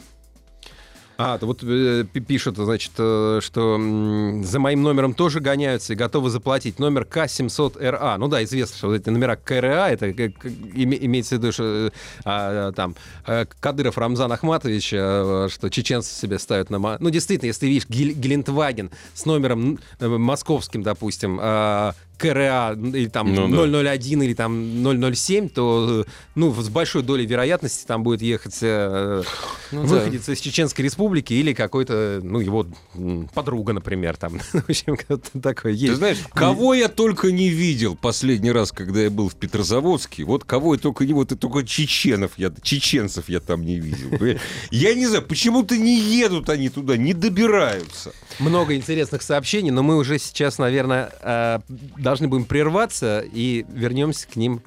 [1.20, 5.96] А, вот э, пи- пишут, значит, э, что м, за моим номером тоже гоняются и
[5.96, 6.78] готовы заплатить.
[6.78, 8.18] Номер К700РА.
[8.20, 11.52] Ну да, известно, что вот эти номера КРА, это как- как име- имеется в виду,
[11.52, 11.90] что э,
[12.24, 12.94] а, там
[13.26, 16.78] э, Кадыров Рамзан Ахматович, э, что чеченцы себе ставят на...
[17.00, 23.34] Ну, действительно, если ты видишь Гелендваген с номером э, московским, допустим, а, КРА или там
[23.34, 23.94] Ну да.
[23.96, 29.24] 001 или там 007, то ну, с большой долей вероятности там будет ехать э,
[29.72, 29.88] Ну да.
[29.88, 32.66] выходец из Чеченской Республики или какой-то, ну, его
[33.34, 34.40] подруга, например, там.
[34.52, 35.96] В общем, кто-то такое Ты есть.
[35.96, 40.24] знаешь, кого я только не видел последний раз, когда я был в Петрозаводске.
[40.24, 41.14] Вот кого я только не...
[41.14, 44.38] Вот и только чеченов я, чеченцев я там не видел.
[44.72, 48.12] Я не знаю, почему-то не едут они туда, не добираются.
[48.40, 51.60] Много интересных сообщений, но мы уже сейчас, наверное, э,
[51.98, 54.62] должны будем прерваться и вернемся к ним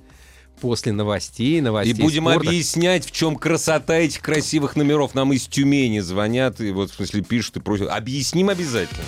[0.61, 2.49] после новостей, И новостей будем спорта.
[2.49, 5.15] объяснять, в чем красота этих красивых номеров.
[5.15, 7.89] Нам из Тюмени звонят, и вот в смысле пишут и просят.
[7.89, 9.03] Объясним обязательно.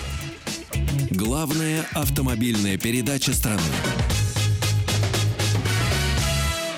[1.11, 3.61] Главная автомобильная передача страны.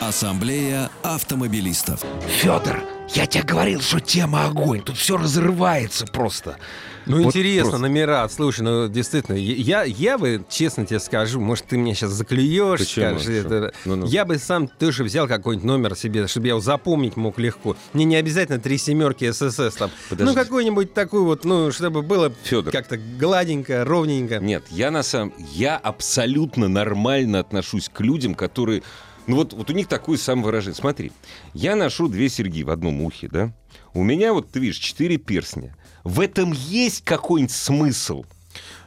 [0.02, 2.04] Ассамблея автомобилистов.
[2.28, 2.84] Федор,
[3.16, 4.82] я тебе говорил, что тема огонь.
[4.82, 6.58] Тут все разрывается просто.
[7.06, 7.88] Ну, Вот интересно, просто.
[7.88, 8.28] номера.
[8.30, 13.20] Слушай, ну, действительно, я, я бы, честно тебе скажу, может, ты меня сейчас заклюешь, Почему?
[13.20, 14.06] скажешь, это- Ну-ну.
[14.08, 17.78] я бы сам тоже взял какой-нибудь номер себе, чтобы я его запомнить мог легко.
[17.94, 19.92] Мне не обязательно три семерки ССС там.
[20.10, 20.32] Подожди.
[20.32, 22.72] Ну, какой-нибудь такой вот, ну, чтобы было Федор.
[22.72, 24.40] как-то гладенько, ровненько.
[24.40, 25.34] Нет, я на самом...
[25.54, 28.82] Я абсолютно нормально отношусь к людям, которые...
[29.28, 30.76] Ну вот, вот у них такое самовыражение.
[30.76, 31.12] Смотри,
[31.54, 33.52] я ношу две серьги в одном ухе, да?
[33.94, 35.76] У меня вот, ты видишь, четыре перстня.
[36.06, 38.24] В этом есть какой-нибудь смысл?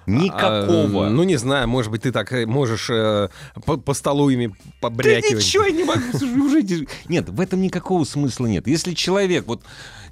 [0.06, 1.08] Никакого.
[1.08, 3.28] А, ну, не знаю, может быть, ты так э, можешь э,
[3.66, 5.44] по, по столу ими Да побрякивать.
[5.44, 6.00] ничего я не могу
[6.46, 6.86] уже...
[7.08, 8.66] Нет, в этом никакого смысла нет.
[8.66, 9.62] Если человек, вот...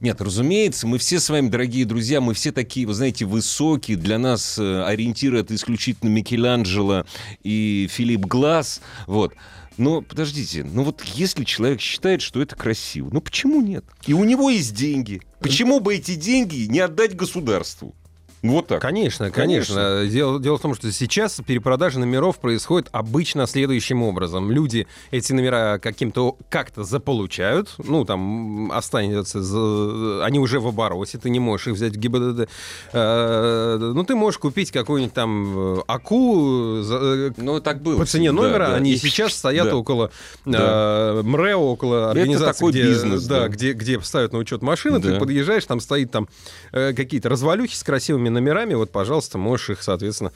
[0.03, 3.97] Нет, разумеется, мы все с вами, дорогие друзья, мы все такие, вы знаете, высокие.
[3.97, 7.07] Для нас э, ориентиры это исключительно Микеланджело
[7.42, 8.83] и Филипп Глаз.
[9.07, 9.33] Вот.
[9.79, 13.85] Но подождите, ну вот если человек считает, что это красиво, ну почему нет?
[14.07, 15.21] И у него есть деньги.
[15.41, 17.95] Почему бы эти деньги не отдать государству?
[18.42, 18.81] Ну, Вот так.
[18.81, 20.07] Конечно, конечно.
[20.07, 24.51] Дело, дело в том, что сейчас перепродажа номеров происходит обычно следующим образом.
[24.53, 31.29] Люди эти номера каким-то как-то заполучают, ну, там останется, за- они уже в обороте, ты
[31.31, 32.49] не можешь их взять в ГИБДД.
[32.92, 37.96] Э, Ну, ты можешь купить какую-нибудь там э, АКУ за- э, Ну, так было.
[37.99, 38.75] по цене номера, да.
[38.77, 39.77] они И- сейчас стоят да.
[39.77, 40.11] около
[40.44, 41.18] Да.
[41.18, 43.49] э, МРЭО, около Это организации, такой где, бизнес, да, да.
[43.49, 45.12] Где, где ставят на учет машины, Да.
[45.14, 46.29] ты подъезжаешь, там стоит там
[46.72, 50.33] э, какие-то развалюхи с красивыми номерами, вот, пожалуйста, можешь их, соответственно,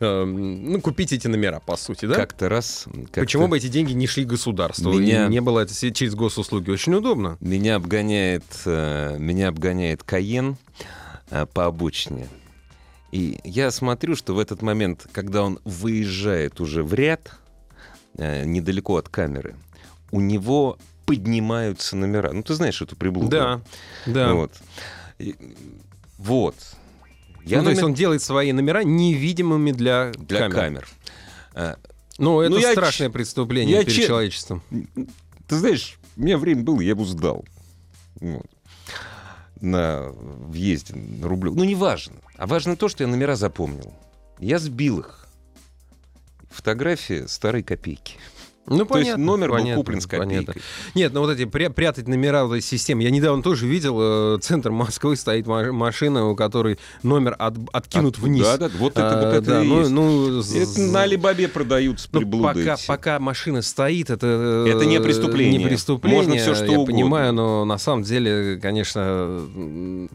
[0.00, 2.14] э, ну, купить эти номера, по сути, да?
[2.14, 2.84] Как-то раз...
[2.86, 4.92] как-то- Почему бы эти деньги не шли государству?
[4.92, 6.70] Меня- И не было это через госуслуги.
[6.70, 7.36] Очень удобно.
[7.40, 10.56] Меня обгоняет, э, меня обгоняет Каен
[11.30, 12.28] э, по обочине.
[13.10, 17.30] И я смотрю, что в этот момент, когда он выезжает уже в ряд,
[18.16, 19.54] э, недалеко от камеры,
[20.10, 22.32] у него поднимаются номера.
[22.32, 23.28] Ну, ты знаешь эту приблуду.
[23.28, 23.60] Да,
[24.06, 24.32] да.
[24.34, 24.52] Вот.
[25.18, 25.34] И-
[26.16, 26.54] вот.
[27.44, 30.54] Я ну, то есть номер- он делает свои номера невидимыми для, для камер.
[30.54, 30.88] камер.
[31.54, 31.74] Э,
[32.18, 34.62] Ну, это Ну, страшное ч- преступление я перед че- человечеством.
[35.48, 37.44] Ты знаешь, у меня время было, я бы сдал.
[38.20, 38.46] Вот.
[39.60, 41.54] На въезде на Рублев.
[41.54, 42.16] Ну, не важно.
[42.36, 43.92] А важно то, что я номера запомнил.
[44.38, 45.26] Я сбил их.
[46.50, 48.16] Фотография старой копейки.
[48.66, 50.34] Ну, То есть понятно, номер был понятно, куплен с понятно.
[50.46, 50.62] копейкой.
[50.94, 53.04] Нет, ну вот эти пря- прятать номера в этой системе.
[53.04, 58.18] Я недавно тоже видел, э, центр Москвы стоит ма- машина, у которой номер от- откинут
[58.18, 58.42] А, вниз.
[58.44, 59.90] Да, да, вот это, А, вот это да, и ну, есть.
[59.90, 65.00] ну, Это на Алибабе продаются ну, приблуды пока, пока машина стоит, это, э, Это не
[65.00, 65.58] преступление.
[65.58, 66.94] Не преступление, Можно всё, что я угодно.
[66.94, 69.40] понимаю, но на самом деле, конечно,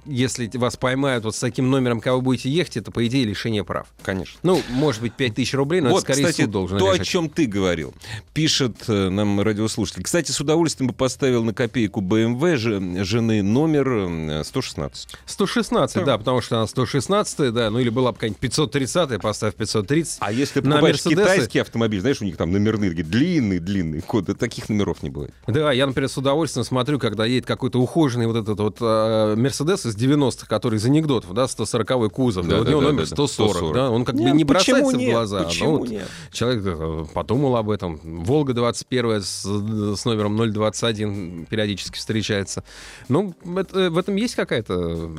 [0.05, 3.63] если вас поймают вот с таким номером, кого вы будете ехать, это, по идее, лишение
[3.63, 3.87] прав.
[4.03, 4.39] Конечно.
[4.43, 7.07] Ну, может быть, 5000 рублей, но вот, это скорее кстати, суд должен то, о решать.
[7.07, 7.93] чем ты говорил.
[8.37, 10.03] Пишет э, нам радиослушатель.
[10.03, 15.09] Кстати, с удовольствием бы поставил на копейку BMW же- жены номер э, 116.
[15.25, 20.17] 116, да, потому что она 116, да, ну или была бы какая-нибудь 530, поставь 530.
[20.19, 21.23] А если На покупаешь «Мерседесы»?
[21.23, 25.33] китайский автомобиль, знаешь, у них там номерные такие длинные-длинные коды, таких номеров не бывает.
[25.47, 29.87] Да, я, например, с удовольствием смотрю, когда едет какой-то ухоженный вот этот вот э, Мерседес
[29.87, 33.03] из 90-х, который из анекдотов, да, 140-й кузов, да, Да, у да, него да, номер
[33.05, 33.15] да, да.
[33.15, 33.73] 140, 140.
[33.73, 35.09] да, он как бы не бросается нет?
[35.09, 35.39] в глаза.
[35.39, 36.07] но Почему вот нет?
[36.31, 37.99] Человек подумал об этом.
[38.27, 42.63] Волга 21 с, с номером 021 периодически встречается.
[43.09, 45.09] Ну, это- в этом есть какая-то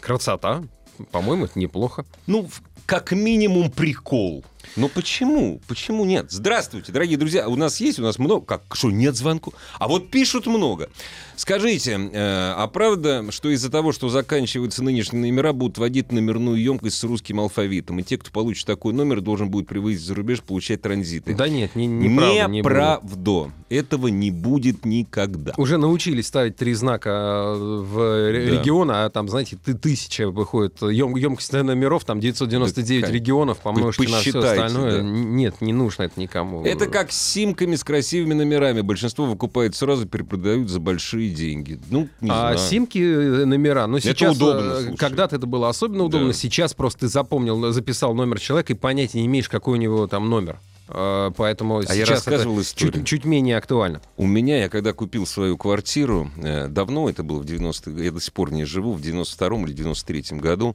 [0.00, 0.62] красота.
[1.10, 2.04] По-моему, это неплохо.
[2.26, 2.48] Ну,
[2.86, 4.44] как минимум прикол.
[4.76, 5.60] Но почему?
[5.68, 6.30] Почему нет?
[6.30, 7.48] Здравствуйте, дорогие друзья.
[7.48, 8.44] У нас есть, у нас много.
[8.44, 9.54] Как, что, нет звонку?
[9.78, 10.90] А вот пишут много.
[11.38, 16.98] Скажите, э, а правда, что из-за того, что заканчиваются нынешние номера, будут вводить номерную емкость
[16.98, 18.00] с русским алфавитом?
[18.00, 21.34] И те, кто получит такой номер, должен будет выезде за рубеж получать транзиты.
[21.36, 22.32] Да нет, не, неправда.
[22.50, 22.72] не будет.
[22.72, 23.52] Неправда.
[23.68, 25.52] Этого не будет никогда.
[25.58, 27.10] Уже научились ставить три знака
[27.54, 28.30] э, в Да.
[28.32, 30.82] региона, а там, знаете, ты тысяча выходит.
[30.82, 34.96] Ем, емкость номеров, там 999 Да, регионов, помножьте на все остальное.
[34.96, 35.02] да.
[35.02, 36.64] Нет, не нужно это никому.
[36.64, 38.80] Это как с симками с красивыми номерами.
[38.80, 41.78] Большинство выкупают сразу, перепродают за большие деньги.
[41.90, 42.58] Ну, не А знаю.
[42.58, 46.32] симки э, номера, ну сейчас удобно, э, когда-то это было особенно удобно, Да.
[46.34, 50.28] сейчас просто ты запомнил, записал номер человека и понятия не имеешь, какой у него там
[50.28, 50.58] номер.
[50.88, 52.92] Э, Поэтому А я сейчас это рассказывал историю.
[52.94, 54.00] чуть, чуть менее актуально.
[54.16, 58.20] У меня, я когда купил свою квартиру, э, давно это было, в 90 я до
[58.20, 60.74] сих пор не живу, в 92-м или 93-м году,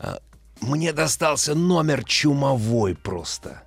[0.00, 0.18] а,
[0.60, 3.62] Мне достался номер чумовой просто.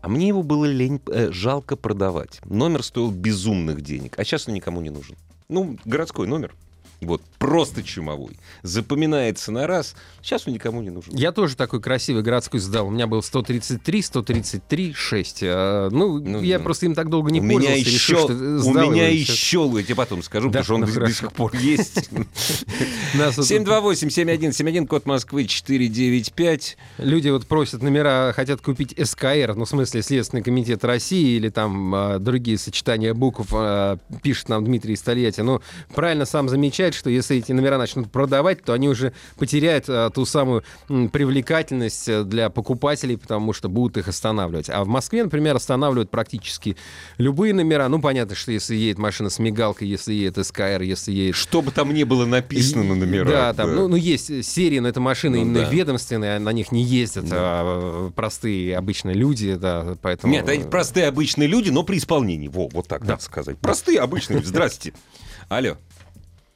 [0.00, 2.40] а мне его было лень, э, жалко продавать.
[2.44, 5.16] Номер стоил безумных денег, а сейчас он никому не нужен.
[5.52, 6.54] Ну, городской номер.
[7.02, 8.36] Вот, просто чумовой.
[8.62, 11.14] Запоминается на раз, сейчас он никому не нужен.
[11.14, 12.86] Я тоже такой красивый городской сдал.
[12.86, 15.40] У меня был 133, 133, 6.
[15.42, 16.64] А, ну, Ну, я да.
[16.64, 17.70] просто им так долго не у пользовался.
[17.74, 20.74] меня решил, еще, у сдал меня его, еще, я тебе потом скажу, Да, потому что
[20.74, 21.14] он ну, до, до хорошо.
[21.18, 22.10] сих пор есть.
[23.14, 26.76] Нас вот 728-7171, код Москвы 495.
[26.98, 31.94] Люди вот просят номера, хотят купить СКР, ну, в смысле, Следственный комитет России или там
[31.94, 35.40] а, другие сочетания букв, а, пишет нам Дмитрий из Тольятти.
[35.40, 35.60] Но
[35.94, 40.24] правильно сам замечает, что если эти номера начнут продавать, то они уже потеряют а, ту
[40.24, 44.68] самую м, привлекательность э, для покупателей, потому что будут их останавливать.
[44.70, 46.76] А в Москве, например, останавливают практически
[47.18, 47.88] любые номера.
[47.88, 51.70] Ну, понятно, что если едет машина с мигалкой, если едет СКР, если едет Что бы
[51.70, 53.28] там ни было написано на номерах.
[53.30, 55.70] да, там, Ну, ну, есть серии, но это машины Ну, именно да.
[55.70, 60.32] ведомственные, а на них не ездят а, простые обычные люди, да, поэтому...
[60.32, 62.48] Нет, они простые обычные люди, но при исполнении.
[62.48, 63.12] Во, вот так Да.
[63.12, 63.58] надо сказать.
[63.58, 64.42] Простые обычные.
[64.42, 64.92] Здрасте.
[65.48, 65.76] Алло.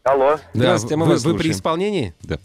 [0.07, 0.37] Алло.
[0.37, 2.14] Да, Здравствуйте, а мы вы, вас вы при исполнении?
[2.23, 2.38] Да.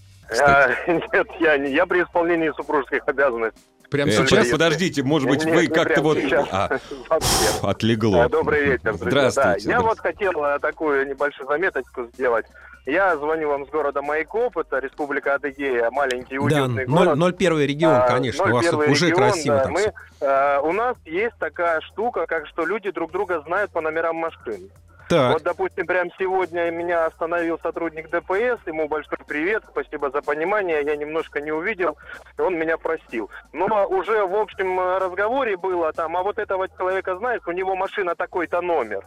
[0.43, 1.71] А, нет, я не.
[1.71, 3.61] Я при исполнении супружеских обязанностей.
[3.91, 4.29] Прямо Э, сейчас?
[4.29, 6.17] сейчас, подождите, может быть, Нет, вы как-то вот...
[6.17, 6.47] сейчас.
[6.51, 6.79] А,
[7.19, 8.23] фу, отлегло.
[8.23, 9.29] А, Добрый вечер, друзья.
[9.29, 9.67] Здравствуйте.
[9.67, 12.45] Да, я вот хотел э, такую небольшую заметочку сделать.
[12.87, 17.15] Я звоню вам с города Майкоп, это Республика Адыгея, маленький Да, уютный город.
[17.15, 19.79] 0, 01 регион, А, конечно, у вас тут 01 уже регион, красиво да, там мы,
[19.81, 19.91] всё.
[20.21, 24.69] э, У нас есть такая штука, как что люди друг друга знают по номерам машин.
[25.11, 30.81] Так, Вот, допустим, прям сегодня меня остановил сотрудник ДПС, ему большой привет, спасибо за понимание,
[30.85, 31.97] я немножко не увидел,
[32.37, 33.29] он меня простил.
[33.51, 38.15] Но уже в общем разговоре было там, а вот этого человека знаешь, у него машина
[38.15, 39.05] такой-то номер.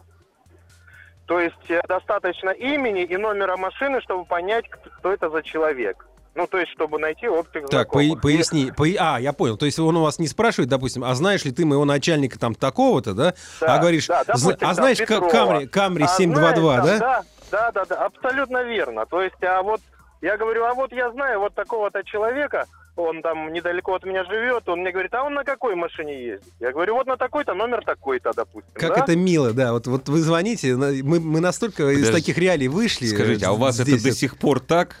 [1.25, 6.05] То есть э, достаточно имени и номера машины, чтобы понять, кто это за человек.
[6.35, 8.15] Ну, то есть, чтобы найти общих так, знакомых.
[8.15, 8.71] по- поясни.
[8.75, 9.57] по- а, я понял.
[9.57, 12.53] То есть он у вас не спрашивает, допустим, а знаешь ли ты моего начальника там
[12.55, 13.33] такого-то, да?
[13.61, 15.29] Да, а говоришь, да, «Зна- допустим, а знаешь, Петрова.
[15.29, 17.23] Камри, Камри А 722, знаешь, да?
[17.51, 19.05] Да, да, да, да, абсолютно верно.
[19.05, 19.79] То есть, а вот
[20.21, 22.65] я говорю, а вот я знаю вот такого-то человека,
[22.97, 26.53] он там недалеко от меня живет, он мне говорит, а он на какой машине ездит?
[26.59, 28.71] Я говорю, вот на такой-то, номер такой-то, допустим.
[28.73, 29.03] Как да?
[29.03, 29.73] это мило, да.
[29.73, 32.13] Вот, вот вы звоните, мы, мы настолько из Подожди.
[32.21, 33.05] таких реалий вышли.
[33.07, 34.97] Скажите, а у вас это до сих пор так?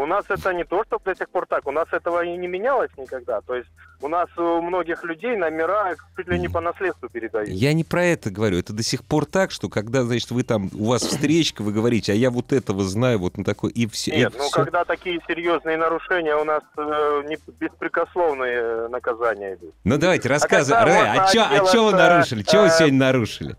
[0.00, 2.48] У нас это не то, чтобы до сих пор так, у нас этого и не
[2.48, 3.42] менялось никогда.
[3.42, 3.68] То есть
[4.00, 7.50] у нас у многих людей номера чуть ли не по наследству передают.
[7.50, 8.56] Я не про это говорю.
[8.58, 12.12] Это до сих пор так, что когда, значит, вы там, у вас встречка, вы говорите,
[12.12, 14.16] а я вот этого знаю, вот на такой, и все.
[14.16, 19.74] Нет, ну когда такие серьезные нарушения, у нас э, не- беспрекословные э, наказания идут.
[19.84, 20.78] Ну давайте, рассказывай.
[20.80, 22.42] когда Рэ, можно а чё, а чё вы отделаться, нарушили?
[22.44, 23.56] Чё вы э, сегодня нарушили?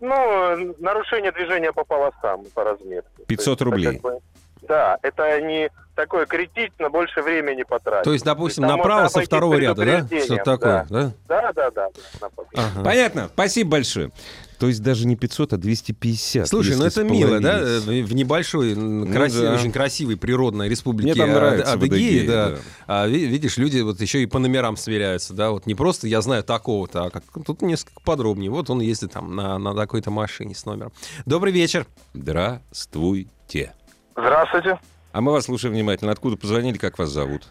[0.00, 3.24] Ну, э, нарушение движения по полосам, по разметке.
[3.26, 3.92] 500 То есть рублей.
[3.94, 4.20] как бы-
[4.66, 8.04] да, это не такое критично, больше времени потратить.
[8.04, 10.20] То есть, допустим, там направо со второго ряда, да?
[10.20, 11.12] Что такое, да?
[11.26, 11.88] Да, да, да.
[12.20, 12.28] да.
[12.54, 12.84] Ага.
[12.84, 14.12] Понятно, спасибо большое.
[14.60, 16.48] То есть даже не 500, а 250.
[16.48, 17.78] Слушай, ну это мило, да?
[17.80, 18.08] сплавились.
[18.08, 19.54] В небольшой, Ну красивой, да.
[19.54, 22.48] очень красивой природной республике Мне там А- нравится Адыгее, да.
[22.50, 22.56] да.
[22.88, 26.20] А, ви- видишь, люди вот еще и по номерам сверяются, да, вот не просто я
[26.22, 28.50] знаю такого-то, а как тут несколько подробнее.
[28.50, 30.92] Вот он ездит там на, на такой-то машине с номером.
[31.24, 31.86] Добрый вечер.
[32.14, 33.74] Здравствуйте.
[34.18, 34.80] Здравствуйте.
[35.12, 36.10] А мы вас слушаем внимательно.
[36.10, 37.44] Откуда позвонили, как вас зовут?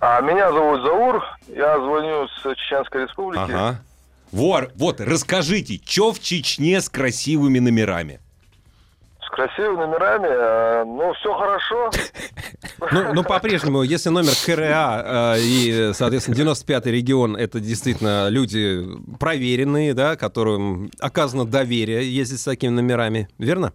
[0.00, 3.42] А, меня зовут Заур, я звоню с Чеченской Республики.
[3.42, 3.82] Ага.
[4.32, 8.18] Вор, вот, расскажите, что в Чечне с красивыми номерами?
[9.22, 11.90] С красивыми номерами, э, ну, все хорошо.
[12.92, 18.82] Ну, ну, по-прежнему, если номер КРА э, и, соответственно, 95-й регион, это действительно люди
[19.18, 23.74] проверенные, да, которым оказано доверие ездить с такими номерами, верно?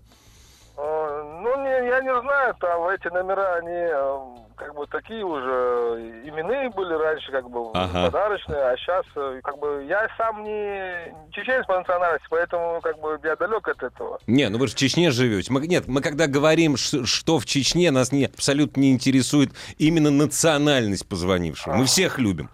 [2.06, 4.18] Э, не, знаю, там эти номера, они э,
[4.56, 8.06] как бы такие уже именные были раньше, как бы Ага.
[8.06, 9.06] подарочные, а сейчас
[9.44, 14.20] как бы я сам не чеченец по национальности, поэтому как бы я далек от этого.
[14.28, 15.52] Не, ну вы же в Чечне живете.
[15.52, 21.08] Мы, нет, мы когда говорим, что в Чечне, нас не, абсолютно не интересует именно национальность
[21.08, 21.74] позвонившего.
[21.74, 22.50] Мы всех любим.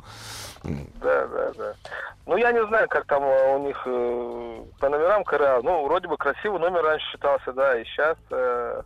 [0.64, 1.74] Да, да, да.
[2.28, 5.62] Ну, я не знаю, как там э, у них э, по номерам КРА.
[5.64, 8.84] Ну, вроде бы красивый номер раньше считался, да, и сейчас э,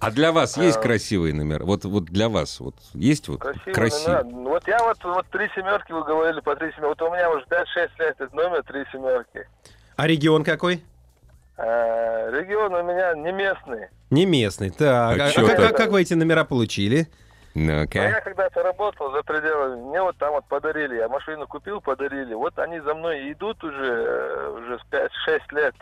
[0.00, 0.80] А для вас есть А.
[0.80, 1.64] красивые номера?
[1.64, 4.22] Вот, вот для вас вот есть вот красивый красивые?
[4.22, 4.34] номер.
[4.36, 6.88] Ну, Вот я вот, вот три семерки, вы говорили по три семерки.
[6.88, 9.46] Вот у меня уже 5-6 лет этот номер три семерки.
[9.96, 10.84] А регион какой?
[11.56, 13.88] Э, регион у меня не местный.
[14.10, 14.70] Не местный.
[14.70, 17.08] Так, А а, чё как, как- как вы эти номера получили?
[17.54, 17.98] А Ну-ка.
[17.98, 22.32] я когда-то работал за пределами, мне вот там вот подарили, я машину купил, подарили.
[22.34, 25.74] Вот они за мной идут уже, э, уже с 5-6 лет.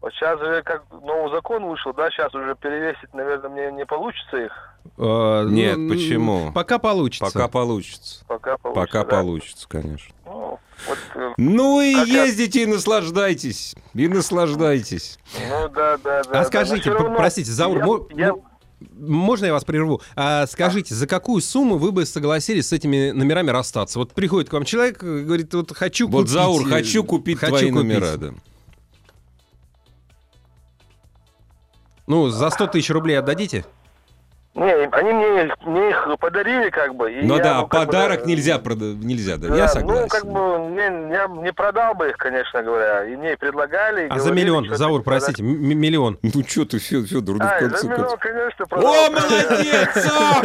[0.00, 4.36] Вот сейчас же как новый закон вышел, да, сейчас уже перевесить, наверное, мне не получится
[4.36, 4.52] их.
[4.96, 6.52] Э, Нет, ну, почему?
[6.52, 7.24] Пока получится.
[7.32, 8.24] Пока получится.
[8.26, 8.80] Пока получится.
[8.86, 9.16] Пока да.
[9.16, 10.14] получится, конечно.
[10.24, 13.74] Ну, вот, э, Ну и Как я- ездите и наслаждайтесь.
[13.94, 15.18] И наслаждайтесь.
[15.50, 16.30] ну да, да, да.
[16.30, 16.44] А да.
[16.44, 18.34] скажите, равно простите, Заур, я- мо- я-
[18.98, 20.00] можно я вас прерву?
[20.14, 23.98] А, скажите, за какую сумму вы бы согласились с этими номерами расстаться?
[23.98, 26.30] Вот приходит к вам человек, э, говорит, вот хочу Вот, купить...
[26.30, 27.74] Заур, э, хочу купить хочу твои купить.
[27.84, 28.30] номера, да.
[32.08, 33.66] Ну, за 100 тысяч рублей отдадите?
[34.54, 37.12] Не, они мне, мне их подарили, как бы.
[37.12, 39.68] и Ну я, да, ну, как бы, подарок да, нельзя, прода- нельзя, да, Да, я
[39.68, 40.02] согласен.
[40.02, 40.40] Ну, как бы,
[40.74, 43.04] не, я не продал бы их, конечно говоря.
[43.04, 44.08] И мне предлагали.
[44.10, 46.18] А за говорили, миллион, что Заур, простите, м- миллион.
[46.34, 48.20] Ну что ты, Федор, ну в А, и конце за миллион, концов.
[48.20, 48.94] конечно, продал.
[48.94, 50.08] О, молодец!
[50.10, 50.42] а!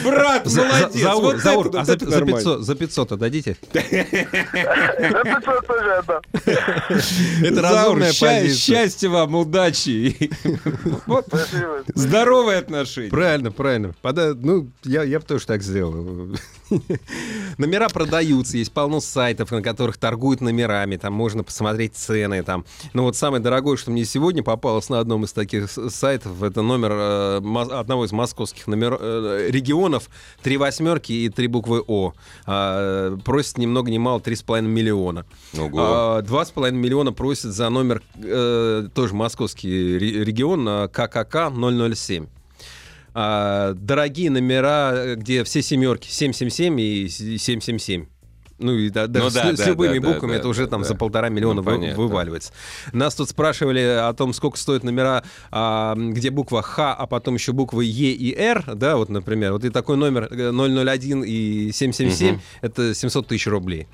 [0.04, 1.02] Брат, За- за- молодец!
[1.02, 2.36] Заур, Заур, а за, это за нормально.
[2.38, 3.56] 500, за 500 отдадите?
[3.72, 6.22] За 500 тоже отдам.
[7.44, 8.48] Это разумная позиция.
[8.54, 10.30] счастья вам, удачи.
[11.94, 13.10] Здоровые отношения.
[13.10, 13.94] Правильно, правильно.
[14.02, 16.36] Пода- Ну, я, я бы тоже так сделал.
[17.58, 22.42] Номера продаются, есть полно сайтов, на которых торгуют номерами, там можно посмотреть цены.
[22.42, 22.64] Там.
[22.92, 26.92] Но вот самое дорогое, что мне сегодня попалось на одном из таких сайтов, это номер
[26.94, 27.36] э,
[27.72, 30.08] одного из московских номер, э, регионов,
[30.42, 32.12] три восьмерки и три буквы О.
[32.46, 35.24] А, просит ни много ни мало 3,5 миллиона.
[35.56, 35.78] Ого.
[35.78, 41.50] А, Два с половиной миллиона просят за номер, э, тоже московский ре- регион, а, ККК
[41.50, 42.26] 007.
[43.14, 48.06] А, дорогие номера, э, где все семерки 777 и с- 777.
[48.58, 50.48] Ну и да, даже Ну с, да, с да, любыми да, да, буквами да, это
[50.48, 50.88] уже да, там да.
[50.88, 52.02] за полтора миллиона Ну, вы- понятно.
[52.02, 52.52] вываливается.
[52.92, 57.52] Нас тут спрашивали о том, сколько стоят номера, а, где буква Х, а потом еще
[57.52, 62.38] буквы Е и Р, да, вот, например, вот и такой номер э, 001 и 777,
[62.62, 63.86] это 700 тысяч рублей.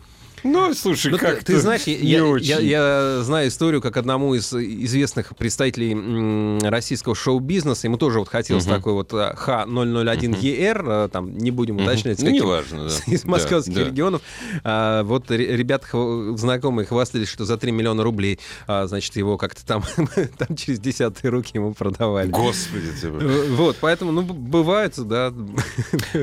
[0.45, 2.47] Ну, слушай, Ну, как ты, знаешь, я, я- очень.
[2.47, 8.65] я- я знаю историю, как одному из известных представителей российского шоу-бизнеса, ему тоже вот хотелось
[8.67, 8.75] Мгм.
[8.75, 12.95] такой вот а, Х001ЕР, а, там не будем уточнять, Ну, каким- неважно, да.
[13.13, 13.85] из Да, московских да.
[13.85, 14.23] регионов.
[14.65, 19.37] А, вот ре- ребята хва- знакомые хвастались, что за 3 миллиона рублей, а, значит, его
[19.37, 19.83] как-то там,
[20.39, 22.29] там через десятые руки ему продавали.
[22.31, 23.09] Господи, ты.
[23.09, 25.33] Э, Вот, поэтому, ну, бывает, да.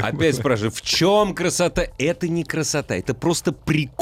[0.02, 1.88] Опять спрашиваю, в чем красота?
[1.98, 3.52] Это не красота, это просто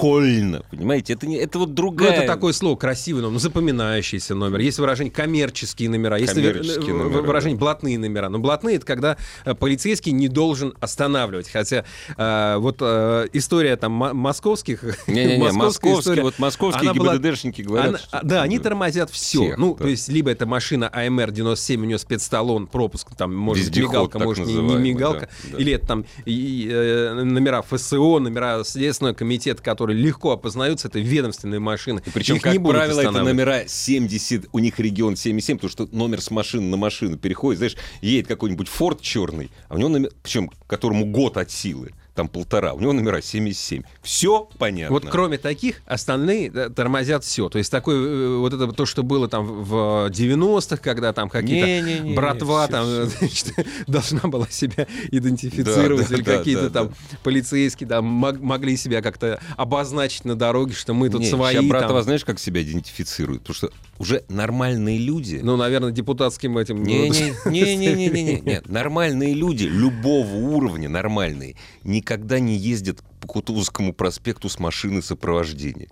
[0.05, 1.13] прикольно, понимаете?
[1.13, 2.11] Это, не, это вот Ну, другая...
[2.11, 4.59] это такое слово красивый номер, ну, запоминающийся номер.
[4.59, 8.29] Есть выражение коммерческие номера, есть Коммерческие э, номера, выражение блатные номера.
[8.29, 11.49] Но блатные это когда э, полицейский не должен останавливать.
[11.49, 11.85] Хотя
[12.17, 14.83] э, вот э, история там мо- московских...
[15.07, 19.25] Не-не-не, московские, история, вот московские она была- ГИБДДшники говорят, она- что- да, они тормозят все.
[19.25, 19.83] Всех, ну, да.
[19.83, 24.19] то есть, либо это машина А АМР-97, у нее спецталон, пропуск, там, может, Вездеход, мигалка,
[24.19, 25.29] может, не, не мигалка.
[25.45, 25.57] да, да.
[25.57, 31.59] Или это там и, э, номера ФСО, номера Следственного комитета, которые легко опознаются, это ведомственные
[31.59, 32.01] машины.
[32.05, 35.87] И причем, Их как не правило, это номера 70, у них регион 77, потому что
[35.91, 37.59] номер с машины на машину переходит.
[37.59, 41.91] Знаешь, едет какой-нибудь Форд черный, а у него номер, причем которому год от силы.
[42.15, 43.83] Там полтора, у него номера 77.
[44.01, 44.93] Все понятно.
[44.93, 47.49] Вот кроме таких, остальные да, тормозят все.
[47.49, 52.15] То есть такое, э, вот это то, что было там в 90-х, когда там какие-то
[52.15, 53.05] братва всё, там всё.
[53.19, 56.93] значит, должна была себя идентифицировать, Да, или да, какие-то там
[57.23, 61.67] полицейские там мог- могли себя как-то обозначить на дороге, что мы тут Не, свои.
[61.67, 62.03] братва, там.
[62.03, 63.41] знаешь, как себя идентифицируют?
[63.43, 65.39] Потому что уже нормальные люди...
[65.41, 66.83] Ну, наверное, депутатским этим...
[66.83, 68.41] Не-не-не-не-не-не.
[68.45, 75.89] Нет, нормальные люди любого уровня, нормальные, никогда не ездят по Кутузовскому проспекту с машины сопровождения.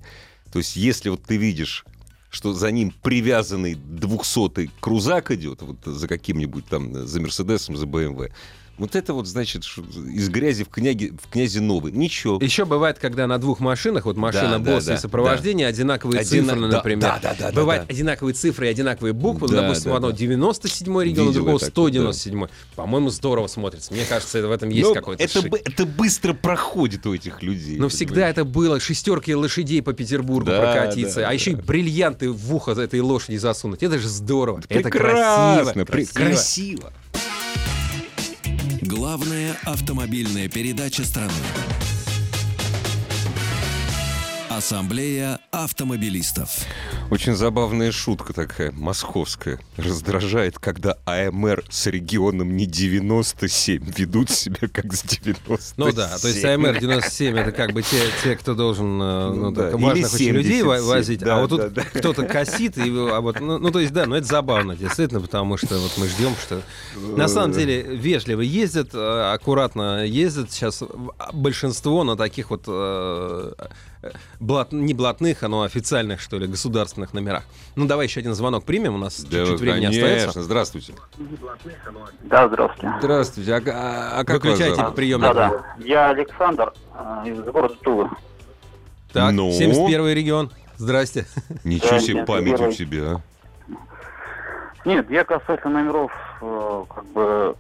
[0.52, 1.86] То есть, если вот ты видишь
[2.30, 8.32] что за ним привязанный 200-й крузак идет, вот за каким-нибудь там, за Мерседесом, за БМВ,
[8.78, 11.92] вот это вот, значит, из грязи в, княге, в князе новый.
[11.92, 12.40] Ничего.
[12.42, 16.22] Еще бывает, когда на двух машинах, вот машина Да, да, босса да, и сопровождение, одинаковые
[16.22, 17.00] Одина- цифры, да, например.
[17.02, 17.94] да, да, да, да, Бывают да.
[17.94, 19.48] одинаковые цифры и одинаковые буквы.
[19.48, 20.18] Да, допустим, да, одно да.
[20.18, 22.50] 97-й регион, у другого я такое, 197-й.
[22.76, 23.94] По-моему, здорово смотрится.
[23.94, 25.54] Мне кажется, это- в этом есть Но какой-то это, шик.
[25.54, 27.78] это быстро проходит у этих людей.
[27.78, 28.32] Но всегда понимаешь?
[28.34, 31.62] это было шестерки лошадей по Петербургу Да, прокатиться, да, а еще и да.
[31.64, 33.84] бриллианты в ухо этой лошади засунуть.
[33.84, 34.62] Это же здорово.
[34.68, 35.84] Это Прекрасно, красиво.
[35.84, 36.14] пре- красиво.
[36.32, 36.94] красиво.
[38.86, 41.32] Главная автомобильная передача страны.
[44.58, 46.50] Ассамблея автомобилистов.
[47.10, 49.60] Очень забавная шутка такая, московская.
[49.78, 55.74] Раздражает, когда АМР с регионом не 97 ведут себя как с 97.
[55.78, 59.36] Ну да, то есть АМР 97 это как бы те, те кто должен э, Ну
[59.36, 61.84] ну, да, важных очень людей во- 77, возить, да, а вот тут да, да.
[62.00, 65.58] кто-то косит, и, а вот, ну, ну, то есть да, ну это забавно действительно, потому
[65.58, 66.62] что вот мы ждем, что
[67.18, 73.52] на самом деле вежливо ездят, э, аккуратно ездят сейчас в- большинство на таких вот э,
[74.40, 77.44] блат, не блатных, а ну, официальных, что ли, государственных номерах.
[77.76, 80.06] Ну, давай еще один звонок примем, у нас Да, чуть-чуть времени конечно.
[80.06, 80.44] остается.
[80.44, 80.94] Здравствуйте.
[82.24, 82.96] Да, здравствуйте.
[83.00, 83.54] Здравствуйте.
[83.56, 84.96] А, а- как вас Выключайте зовут?
[84.96, 85.34] приемник.
[85.34, 85.76] Да, да.
[85.80, 88.10] Я Александр э, из города Тулы.
[89.12, 89.52] Так, Ну?
[89.52, 90.52] 71 регион.
[90.78, 91.26] Здрасте.
[91.64, 92.76] Ничего Да, себе нет, память у первый.
[92.76, 93.04] тебя.
[93.16, 93.22] а.
[94.86, 97.56] Нет, я касательно номеров, э, как бы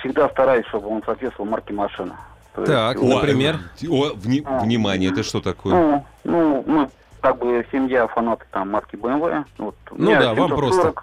[0.00, 2.12] всегда стараюсь, чтобы он соответствовал марке машины.
[2.54, 3.58] То есть, Так, вот, например?
[3.88, 5.74] О, вни- внимание, это что такое?
[5.74, 6.88] Ну, ну, мы
[7.20, 9.44] как бы семья фанаты там марки BMW.
[9.58, 10.94] Вот, Ну да, вам просто.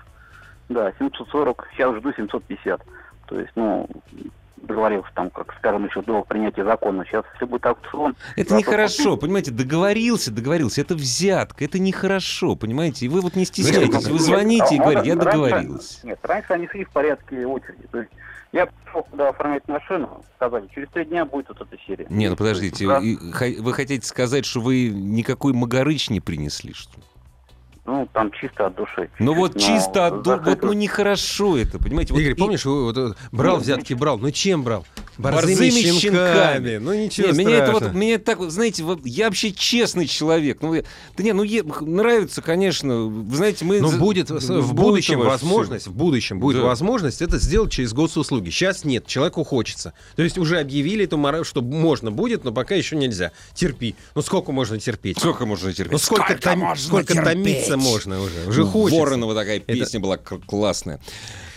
[0.70, 2.82] Да, 740, сейчас жду 750.
[3.28, 3.90] То есть, ну,
[4.58, 7.04] договорился там, как скажем, еще до принятия закона.
[7.06, 8.16] Сейчас, если будет аукцион...
[8.38, 14.08] Это нехорошо, понимаете, договорился, договорился, это взятка, это нехорошо, понимаете, и вы вот не стесняйтесь,
[14.08, 16.08] вы звоните и А говорите, я раньше- договорился.
[16.08, 17.88] Нет, раньше они шли в порядке очереди.
[17.92, 18.12] То есть
[18.52, 22.06] я пришел, когда оформлять машину, сказали, через три дня будет вот эта серия.
[22.10, 23.00] Не, ну подождите, Да.
[23.00, 27.04] вы хотите сказать, что вы никакой магарыч не принесли, что ли?
[27.92, 29.10] Ну, там чисто от души.
[29.20, 32.14] Ну вот чисто от ду- вот ну нехорошо это, понимаете?
[32.14, 34.18] Вот Игорь, и- помнишь, вы вот, брал Ну, взятки, брал.
[34.18, 34.86] Ну чем брал?
[35.18, 35.70] Борзыми
[36.00, 36.78] щенками.
[36.78, 37.92] Ну ничего Не, меня это страшного.
[37.92, 40.60] вот, меня это так, вот, знаете, вот я вообще честный человек.
[40.62, 40.84] Ну, я-
[41.18, 42.96] да не, ну е- нравится, конечно.
[43.04, 46.64] Вы знаете, мы Но за- будет в, в будущем возможность, в будущем будет Да.
[46.68, 48.50] возможность это сделать через госуслуги.
[48.52, 49.94] Сейчас нет, человеку хочется.
[50.16, 53.32] То есть уже объявили эту мора- что можно будет, но пока еще нельзя.
[53.54, 53.96] Терпи.
[54.16, 55.20] Ну сколько можно терпеть?
[55.20, 55.92] Сколько можно терпеть?
[55.92, 57.26] Ну сколько, Сколько том- можно сколько терпеть?
[57.34, 58.48] томиться можно уже?
[58.48, 59.00] Уже хочется.
[59.00, 61.00] Воронова такая песня была классная.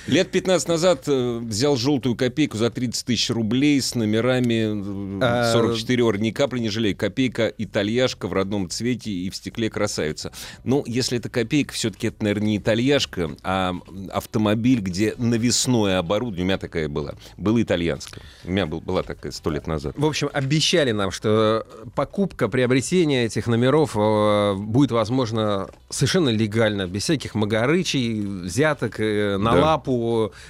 [0.06, 5.52] Лет 15 назад э, взял желтую копейку за 30 тысяч рублей с номерами э, А,
[5.52, 6.18] 44 ор.
[6.18, 6.94] Ни капли не жалею.
[6.94, 10.30] Копейка итальяшка в родном цвете и в стекле красавица.
[10.62, 13.74] Ну, если это копейка, все-таки это, наверное, не итальяшка, а
[14.12, 18.20] автомобиль, где навесное оборудование, у меня такая была, было итальянское.
[18.44, 19.94] У меня был- была такая сто лет назад.
[19.96, 27.04] В общем, обещали нам, что покупка, приобретение этих номеров э, будет возможно совершенно легально, без
[27.04, 29.60] всяких магарычей, взяток, э, на Да.
[29.62, 29.93] лапу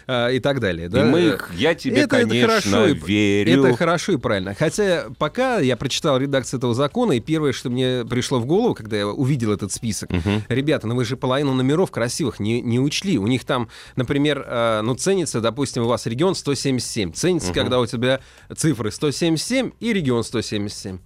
[0.07, 0.87] э, и так далее.
[0.87, 1.05] И да?
[1.05, 3.65] мы их, я тебе, Это- это конечно, хорошо и- верю.
[3.67, 4.55] Это хорошо и правильно.
[4.55, 8.97] Хотя пока я прочитал редакцию этого закона, и первое, что мне пришло в голову, когда
[8.97, 10.43] я увидел этот список, Мгм.
[10.49, 13.19] ребята, ну вы же половину номеров красивых не, не учли.
[13.19, 17.13] У них там, например, э, ну ценится, допустим, у вас регион 177.
[17.13, 17.55] Ценится, Мгм.
[17.55, 18.21] когда у тебя
[18.57, 20.99] цифры 177 и регион 177.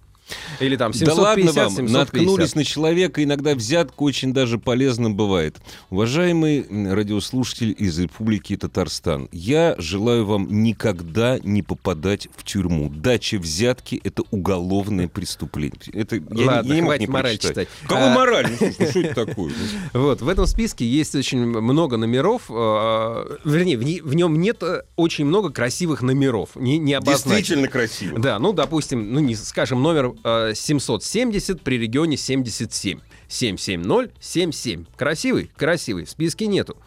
[0.59, 1.97] Или там Да 750, ладно вам, 750.
[1.99, 5.57] наткнулись на человека, иногда взятка очень даже полезным бывает.
[5.89, 12.89] Уважаемый радиослушатель из Республики Татарстан, я желаю вам никогда не попадать в тюрьму.
[12.89, 15.75] Дача взятки— это уголовное преступление.
[15.93, 17.67] Это я, Ладно, я не хватит не мораль прочитать.
[17.67, 17.87] читать.
[17.87, 18.47] Какую А- мораль?
[18.59, 19.53] Ну, что это такое?
[19.93, 24.61] Вот, в этом списке есть очень много номеров, э, вернее, в, не- в нем нет
[24.63, 26.99] э, очень много красивых номеров, не, не.
[26.99, 28.19] Действительно красиво.
[28.19, 32.99] Да, ну, допустим, ну, не, скажем, номер 770 при регионе 77.
[33.27, 34.85] 77077.
[34.95, 35.51] Красивый?
[35.55, 36.05] Красивый.
[36.05, 36.77] В списке нету.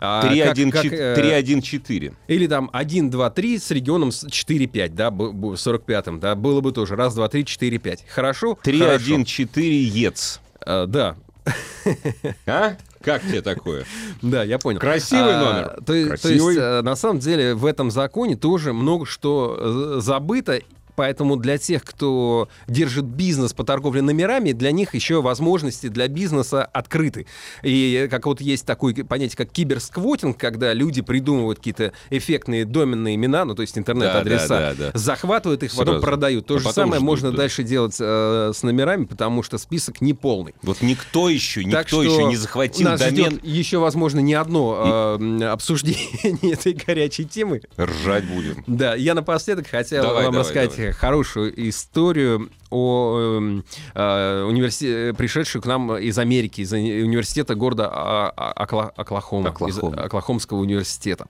[0.00, 0.90] А, как- 314.
[0.90, 2.12] как, э, 314.
[2.28, 6.34] Или там 1, 2, 3 с регионом с 4, 5, да, б- б- 45-м, да,
[6.34, 6.94] было бы тоже.
[6.96, 8.04] Раз, два, три, четыре, пять.
[8.08, 8.54] Хорошо?
[8.54, 8.62] Хорошо.
[8.64, 10.40] 314 ЕЦ.
[10.64, 11.16] А, да,
[12.46, 12.76] А?
[13.00, 13.84] Как тебе такое?
[14.22, 14.80] да, я понял.
[14.80, 15.82] Красивый А, номер.
[15.84, 16.54] То, есть- то Красивый.
[16.54, 20.60] есть, э, на самом деле, в этом законе тоже много что э, забыто.
[20.98, 26.64] Поэтому для тех, кто держит бизнес по торговле номерами, для них еще возможности для бизнеса
[26.64, 27.26] открыты.
[27.62, 33.44] И как вот есть такое понятие, как киберсквотинг, когда люди придумывают какие-то эффектные доменные имена,
[33.44, 34.98] ну то есть интернет-адреса, Да, да, да, да.
[34.98, 36.02] захватывают их, потом Сразу.
[36.04, 36.46] продают.
[36.46, 37.36] То А же потом самое можно да.
[37.36, 40.56] дальше делать э, с номерами, потому что список не полный.
[40.62, 43.34] Вот никто еще, никто Так что еще не захватил нас домен.
[43.38, 47.60] ждет еще, возможно, не одно э, обсуждение этой горячей темы.
[47.78, 48.64] Ржать будем.
[48.66, 50.87] Да, я напоследок хотел Давай, вам давай, рассказать давай.
[50.92, 53.64] Хорошую историю о эм,
[53.94, 59.48] э, университете, пришедшую к нам из Америки, из уни- университета города А- А- Окла- Оклахома,
[59.48, 60.02] из Оклахома.
[60.02, 61.26] Оклахомского университета.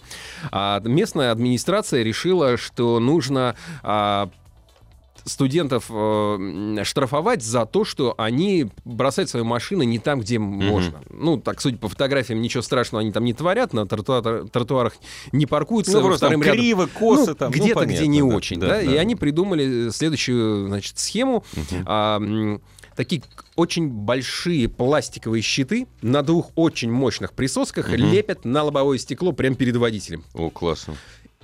[0.51, 4.31] А местная администрация решила, что нужно а,
[5.29, 11.01] студентов э, штрафовать за то, что они бросают свои машины не там, где можно.
[11.11, 14.95] Ну, так, судя по фотографиям, ничего страшного они там не творят, на тротуа- тротуарах
[15.33, 15.93] не паркуются.
[15.93, 16.59] Ну, просто там рядом.
[16.59, 17.53] криво, косо Ну, там.
[17.53, 19.01] ну, где-то, где понятно, не да, очень, да, да, и да.
[19.01, 21.45] они придумали следующую, значит, схему.
[21.87, 22.61] А, м,
[22.97, 23.23] такие
[23.55, 29.77] очень большие пластиковые щиты на двух очень мощных присосках лепят на лобовое стекло прямо перед
[29.77, 30.25] водителем.
[30.35, 30.95] О, классно.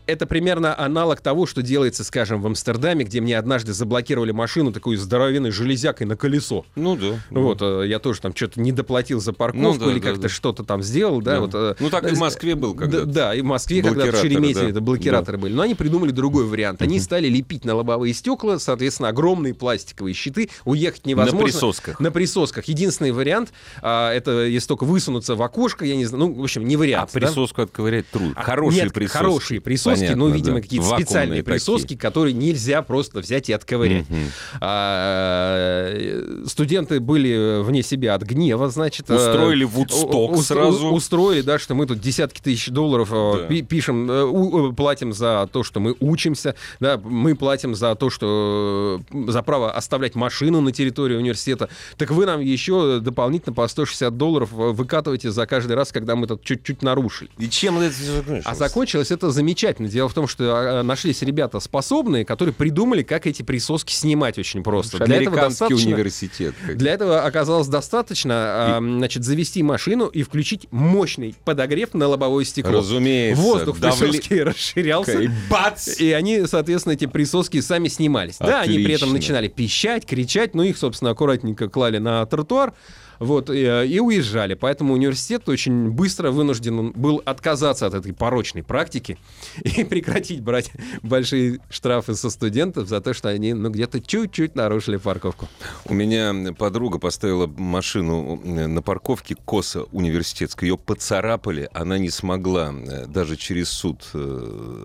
[0.06, 4.96] Это примерно аналог того, что делается, скажем, в Амстердаме, где мне однажды заблокировали машину такой
[4.96, 6.66] здоровенной железякой на колесо.
[6.76, 7.18] Ну да.
[7.30, 10.22] Вот, э, я тоже там что-то не доплатил за парковку Ну да, или да, как-то
[10.22, 10.28] да.
[10.28, 11.40] что-то там сделал, да, Да.
[11.40, 11.50] вот.
[11.54, 13.06] э, Ну, так и в э, Москве был да, когда-то.
[13.06, 14.70] Да, и в Москве когда-то в Шереметьеве да.
[14.72, 15.54] это блокираторы были.
[15.54, 16.82] Но они придумали другой вариант.
[16.82, 20.50] Они стали лепить на лобовые стекла, соответственно, огромные пластиковые щиты.
[20.66, 21.38] Уехать невозможно.
[21.40, 22.00] На присосках.
[22.00, 22.66] На присосках.
[22.66, 26.66] Единственный вариант, а, это если только высунуться в окошко, я не знаю, ну, в общем,
[26.66, 27.10] не А вариант.
[27.14, 27.20] да?
[27.20, 28.34] присоску отковырять трудно.
[28.36, 29.16] А, Хорошие нет, присоски.
[29.16, 30.62] Хорошие присоски, Понятно, но, видимо, да.
[30.62, 31.52] какие-то Вакуумные специальные такие.
[31.54, 34.08] присоски, которые нельзя просто взять и отковырять.
[34.08, 34.18] Мгм.
[34.60, 39.10] А, э, студенты были вне себя от гнева, значит.
[39.10, 40.88] э, Устроили Вудсток у- сразу.
[40.88, 43.46] Устроили, да, что мы тут десятки тысяч долларов э, Да.
[43.46, 49.00] пи- пишем, у- платим за то, что мы учимся, да, мы платим за то, что
[49.28, 51.68] за право оставлять машину на территории университета.
[51.96, 56.42] Так вы нам еще дополнительно по 160 долларов выкатываете за каждый раз, когда мы тут
[56.42, 57.30] чуть-чуть нарушили.
[57.38, 58.42] И чем это закончилось?
[58.46, 59.83] А закончилось это замечательно.
[59.88, 64.62] Дело в том, что а, нашлись ребята способные, которые придумали, как эти присоски снимать очень
[64.62, 65.04] просто.
[65.04, 66.54] Для этого, достаточно, университет.
[66.66, 72.44] как- для этого оказалось достаточно а, значит, завести машину и включить мощный подогрев на лобовое
[72.44, 72.78] стекло.
[72.78, 73.42] Разумеется.
[73.42, 75.20] Воздух в давли- присоске расширялся.
[75.20, 76.00] И бац!
[76.00, 78.36] И они, соответственно, эти присоски сами снимались.
[78.38, 79.12] Да, они при этом Отлично.
[79.12, 82.72] начинали пищать, кричать, но их, собственно, аккуратненько клали на тротуар.
[83.18, 84.54] Вот, и, э, и уезжали.
[84.54, 89.18] Поэтому университет очень быстро вынужден был отказаться от этой порочной практики
[89.62, 90.70] и прекратить брать
[91.02, 95.48] большие штрафы со студентов за то, что они ну, где-то чуть-чуть нарушили парковку.
[95.86, 100.68] У меня подруга поставила машину э, на парковке косо университетской.
[100.68, 104.04] Ее поцарапали, она не смогла э, даже через суд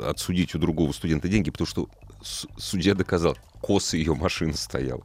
[0.06, 1.90] отсудить у другого студента деньги, потому что
[2.58, 5.04] судья доказал, косо ее машина стояла.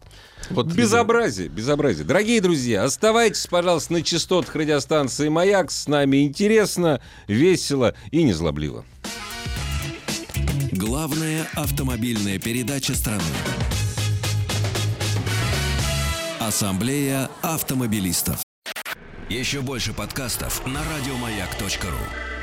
[0.51, 2.05] Вот Безобразие, безобразие.
[2.05, 5.71] Дорогие друзья, оставайтесь, пожалуйста, на частотах радиостанции «Маяк».
[5.71, 8.85] С нами интересно, весело и незлобливо.
[10.73, 13.23] Главная автомобильная передача страны.
[16.41, 18.43] Ассамблея автомобилистов.
[19.31, 22.34] Еще больше подкастов на радиомаяк.ру.